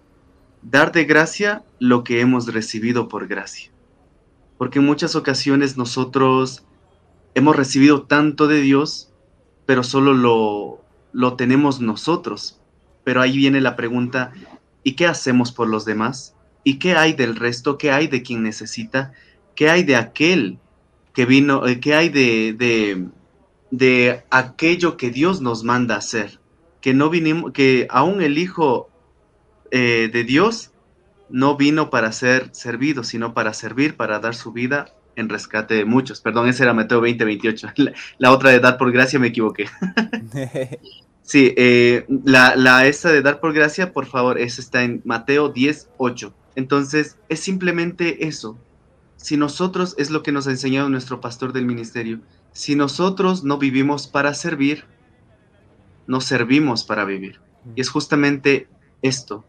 dar 0.63 0.91
de 0.93 1.05
gracia 1.05 1.65
lo 1.79 2.03
que 2.03 2.21
hemos 2.21 2.53
recibido 2.53 3.09
por 3.09 3.27
gracia. 3.29 3.71
Porque 4.59 4.79
en 4.79 4.87
muchas 4.87 5.17
ocasiones 5.17 5.77
nosotros 5.77 6.65
hemos 7.35 7.55
recibido 7.55 8.03
tanto 8.05 8.47
de 8.47 8.63
Dios, 8.63 9.13
pero 9.67 9.83
solo 9.83 10.15
lo, 10.15 10.81
lo 11.13 11.35
tenemos 11.35 11.81
nosotros. 11.81 12.59
Pero 13.07 13.23
ahí 13.23 13.37
viene 13.37 13.61
la 13.61 13.77
pregunta, 13.77 14.33
¿y 14.83 14.95
qué 14.97 15.07
hacemos 15.07 15.53
por 15.53 15.69
los 15.69 15.85
demás? 15.85 16.35
¿Y 16.65 16.81
qué 16.81 16.97
hay 16.97 17.13
del 17.13 17.37
resto? 17.37 17.79
¿Qué 17.79 17.93
hay 17.93 18.09
de 18.09 18.25
quien 18.25 18.43
necesita? 18.43 19.13
¿Qué 19.55 19.71
hay 19.71 19.85
de 19.85 19.95
aquel 19.95 20.59
que 21.15 21.25
vino? 21.25 21.69
Eh, 21.69 21.79
¿Qué 21.79 21.95
hay 21.95 22.09
de, 22.09 22.53
de, 22.59 23.07
de 23.71 24.25
aquello 24.29 24.97
que 24.97 25.11
Dios 25.11 25.41
nos 25.41 25.63
manda 25.63 25.95
hacer? 25.95 26.41
Que 26.81 26.95
no 26.95 27.09
vinimos, 27.09 27.53
que 27.53 27.87
aún 27.91 28.23
el 28.23 28.39
Hijo 28.39 28.91
eh, 29.71 30.11
de 30.13 30.25
Dios 30.25 30.73
no 31.31 31.57
vino 31.57 31.91
para 31.91 32.11
ser 32.11 32.53
servido, 32.57 33.05
sino 33.05 33.35
para 33.35 33.55
servir, 33.55 33.97
para 33.97 34.19
dar 34.19 34.35
su 34.35 34.51
vida 34.51 34.87
en 35.15 35.29
rescate 35.29 35.75
de 35.75 35.85
muchos. 35.85 36.21
Perdón, 36.21 36.49
ese 36.49 36.65
era 36.65 36.75
Mateo 36.75 36.99
2028. 36.99 37.69
La, 37.77 37.93
la 38.19 38.33
otra 38.33 38.51
de 38.51 38.59
dar 38.59 38.77
por 38.79 38.91
gracia 38.91 39.21
me 39.21 39.29
equivoqué. 39.29 39.67
Sí, 41.27 41.53
eh, 41.57 42.07
la, 42.25 42.55
la 42.55 42.83
de 42.85 43.21
dar 43.21 43.41
por 43.41 43.53
gracia, 43.53 43.93
por 43.93 44.07
favor, 44.07 44.39
esa 44.39 44.61
está 44.61 44.85
en 44.85 45.03
Mateo 45.05 45.49
10, 45.49 45.89
8. 45.99 46.33
Entonces, 46.55 47.19
es 47.29 47.41
simplemente 47.41 48.29
eso. 48.29 48.57
Si 49.17 49.37
nosotros, 49.37 49.97
es 49.99 50.11
lo 50.11 50.23
que 50.23 50.31
nos 50.31 50.47
ha 50.47 50.53
enseñado 50.53 50.89
nuestro 50.89 51.21
pastor 51.21 51.53
del 51.53 51.67
ministerio, 51.67 52.21
si 52.53 52.77
nosotros 52.77 53.43
no 53.43 53.59
vivimos 53.59 54.07
para 54.07 54.35
servir, 54.35 54.85
no 56.07 56.21
servimos 56.21 56.85
para 56.85 57.05
vivir. 57.05 57.41
Y 57.75 57.81
es 57.81 57.89
justamente 57.89 58.69
esto, 59.03 59.45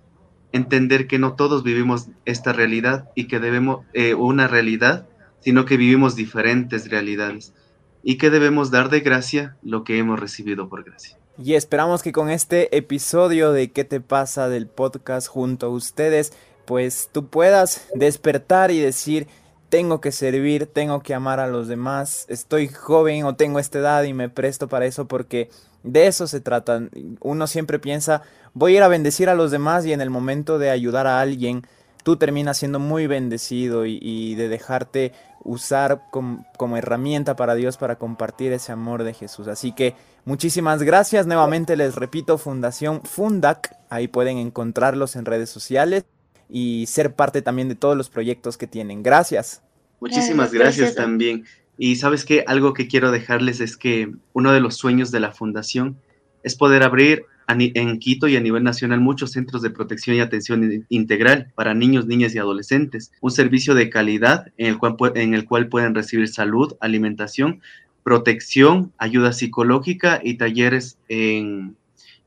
entender 0.51 1.05
que 1.05 1.19
no 1.19 1.33
todos 1.35 1.61
vivimos 1.61 2.07
esta 2.25 2.53
realidad 2.53 3.11
y 3.13 3.25
que 3.27 3.39
debemos, 3.39 3.85
eh, 3.93 4.15
una 4.15 4.47
realidad, 4.47 5.07
sino 5.41 5.65
que 5.65 5.77
vivimos 5.77 6.15
diferentes 6.15 6.89
realidades 6.89 7.53
y 8.01 8.17
que 8.17 8.31
debemos 8.31 8.71
dar 8.71 8.89
de 8.89 9.01
gracia 9.01 9.57
lo 9.61 9.83
que 9.83 9.99
hemos 9.99 10.19
recibido 10.19 10.69
por 10.69 10.83
gracia. 10.83 11.16
Y 11.39 11.53
esperamos 11.53 12.01
que 12.01 12.11
con 12.11 12.31
este 12.31 12.75
episodio 12.75 13.51
de 13.51 13.71
¿Qué 13.71 13.83
te 13.83 14.01
pasa? 14.01 14.49
del 14.49 14.65
podcast 14.65 15.27
junto 15.27 15.67
a 15.67 15.69
ustedes, 15.69 16.33
pues 16.65 17.09
tú 17.11 17.27
puedas 17.27 17.87
despertar 17.93 18.71
y 18.71 18.79
decir, 18.79 19.27
tengo 19.69 20.01
que 20.01 20.11
servir, 20.11 20.65
tengo 20.65 21.01
que 21.01 21.13
amar 21.13 21.39
a 21.39 21.45
los 21.45 21.67
demás, 21.67 22.25
estoy 22.27 22.67
joven 22.67 23.23
o 23.25 23.35
tengo 23.35 23.59
esta 23.59 23.77
edad 23.77 24.03
y 24.03 24.13
me 24.13 24.29
presto 24.29 24.67
para 24.67 24.87
eso 24.87 25.07
porque 25.07 25.51
de 25.83 26.07
eso 26.07 26.25
se 26.25 26.41
trata. 26.41 26.81
Uno 27.21 27.45
siempre 27.45 27.77
piensa, 27.77 28.23
voy 28.55 28.73
a 28.73 28.77
ir 28.77 28.83
a 28.83 28.87
bendecir 28.87 29.29
a 29.29 29.35
los 29.35 29.51
demás 29.51 29.85
y 29.85 29.93
en 29.93 30.01
el 30.01 30.09
momento 30.09 30.57
de 30.57 30.71
ayudar 30.71 31.05
a 31.05 31.21
alguien, 31.21 31.67
tú 32.07 32.15
terminas 32.15 32.57
siendo 32.57 32.79
muy 32.79 33.05
bendecido 33.05 33.85
y, 33.85 34.33
de 34.35 34.47
dejarte 34.47 35.11
usar 35.43 36.03
como 36.09 36.77
herramienta 36.77 37.35
para 37.35 37.53
Dios 37.53 37.75
para 37.75 37.97
compartir 37.97 38.53
ese 38.53 38.71
amor 38.71 39.03
de 39.03 39.13
Jesús. 39.13 39.49
Así 39.49 39.73
que 39.73 39.93
Muchísimas 40.27 40.83
gracias. 40.83 41.25
Nuevamente 41.25 41.77
les 41.77 41.95
repito, 41.95 42.37
Fundación 42.37 43.01
Fundac. 43.03 43.77
Ahí 43.89 44.09
pueden 44.09 44.37
encontrarlos 44.37 45.15
en 45.15 45.23
redes 45.23 45.49
sociales 45.49 46.03
y 46.49 46.85
ser 46.87 47.13
parte 47.13 47.41
también 47.41 47.69
de 47.69 47.75
todos 47.75 47.95
los 47.95 48.09
proyectos 48.09 48.57
que 48.57 48.67
tienen. 48.67 49.03
Gracias. 49.03 49.61
Muchísimas 50.01 50.51
gracias, 50.51 50.95
también. 50.95 51.45
Y 51.77 51.95
sabes 51.95 52.25
que 52.25 52.43
algo 52.45 52.73
que 52.73 52.89
quiero 52.89 53.11
dejarles 53.11 53.61
es 53.61 53.77
que 53.77 54.11
uno 54.33 54.51
de 54.51 54.59
los 54.59 54.75
sueños 54.75 55.11
de 55.11 55.21
la 55.21 55.31
fundación 55.31 55.97
es 56.43 56.55
poder 56.55 56.83
abrir 56.83 57.23
en 57.47 57.99
Quito 57.99 58.27
y 58.27 58.35
a 58.35 58.41
nivel 58.41 58.63
nacional 58.63 58.99
muchos 58.99 59.31
centros 59.31 59.61
de 59.61 59.69
protección 59.69 60.15
y 60.15 60.19
atención 60.19 60.85
integral 60.89 61.51
para 61.55 61.73
niños, 61.73 62.05
niñas 62.05 62.35
y 62.35 62.39
adolescentes. 62.39 63.11
Un 63.21 63.31
servicio 63.31 63.73
de 63.73 63.89
calidad 63.89 64.47
en 64.57 64.67
el 64.67 64.77
cual, 64.77 64.95
en 65.15 65.33
el 65.33 65.45
cual 65.45 65.69
pueden 65.69 65.95
recibir 65.95 66.27
salud, 66.27 66.75
alimentación, 66.81 67.61
protección, 68.03 68.93
ayuda 68.97 69.33
psicológica 69.33 70.21
y 70.23 70.35
talleres 70.35 70.97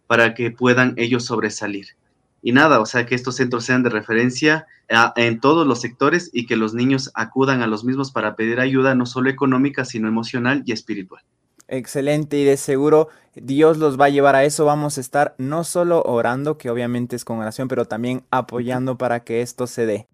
para 0.06 0.34
que 0.34 0.50
puedan 0.50 0.94
ellos 0.96 1.24
sobresalir. 1.24 1.86
Y 2.42 2.52
nada, 2.52 2.80
o 2.80 2.86
sea, 2.86 3.06
que 3.06 3.14
estos 3.14 3.36
centros 3.36 3.64
sean 3.64 3.82
de 3.82 3.90
referencia 3.90 4.66
en 5.16 5.40
todos 5.40 5.66
los 5.66 5.80
sectores 5.80 6.30
y 6.32 6.46
que 6.46 6.56
los 6.56 6.74
niños 6.74 7.10
acudan 7.14 7.62
a 7.62 7.66
los 7.66 7.84
mismos 7.84 8.10
para 8.10 8.34
pedir 8.34 8.60
ayuda 8.60 8.94
no 8.94 9.06
solo 9.06 9.30
económica, 9.30 9.84
sino 9.84 10.08
emocional 10.08 10.62
y 10.66 10.72
espiritual. 10.72 11.22
Excelente 11.72 12.36
y 12.36 12.44
de 12.44 12.56
seguro 12.56 13.08
Dios 13.36 13.78
los 13.78 13.98
va 13.98 14.06
a 14.06 14.08
llevar 14.08 14.34
a 14.34 14.42
eso. 14.44 14.64
Vamos 14.64 14.98
a 14.98 15.00
estar 15.00 15.36
no 15.38 15.62
solo 15.62 16.02
orando, 16.02 16.58
que 16.58 16.68
obviamente 16.68 17.14
es 17.14 17.24
con 17.24 17.38
oración, 17.38 17.68
pero 17.68 17.84
también 17.84 18.24
apoyando 18.32 18.98
para 18.98 19.20
que 19.20 19.40
esto 19.40 19.68
se 19.68 19.86
dé. 19.86 20.08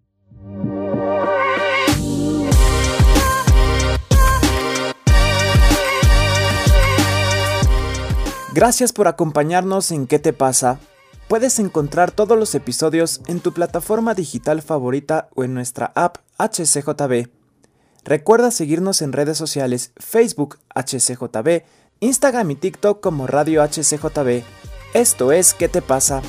Gracias 8.53 8.93
por 8.93 9.07
acompañarnos 9.07 9.91
en 9.91 10.05
¿Qué 10.05 10.19
te 10.19 10.33
pasa? 10.33 10.79
Puedes 11.27 11.57
encontrar 11.57 12.11
todos 12.11 12.37
los 12.37 12.53
episodios 12.53 13.21
en 13.27 13.39
tu 13.39 13.51
plataforma 13.51 14.13
digital 14.13 14.61
favorita 14.61 15.27
o 15.35 15.43
en 15.43 15.55
nuestra 15.55 15.91
app 15.95 16.17
HCJB. 16.37 17.36
Recuerda 18.07 18.51
seguirnos 18.51 19.01
en 19.01 19.11
redes 19.11 19.37
sociales 19.37 19.91
Facebook 19.97 20.59
HCJB, 20.73 21.63
Instagram 21.99 22.51
y 22.51 22.55
TikTok 22.55 23.01
como 23.01 23.27
Radio 23.27 23.61
HCJB. 23.61 24.43
Esto 24.93 25.33
es 25.33 25.53
¿Qué 25.53 25.67
te 25.67 25.81
pasa? 25.81 26.21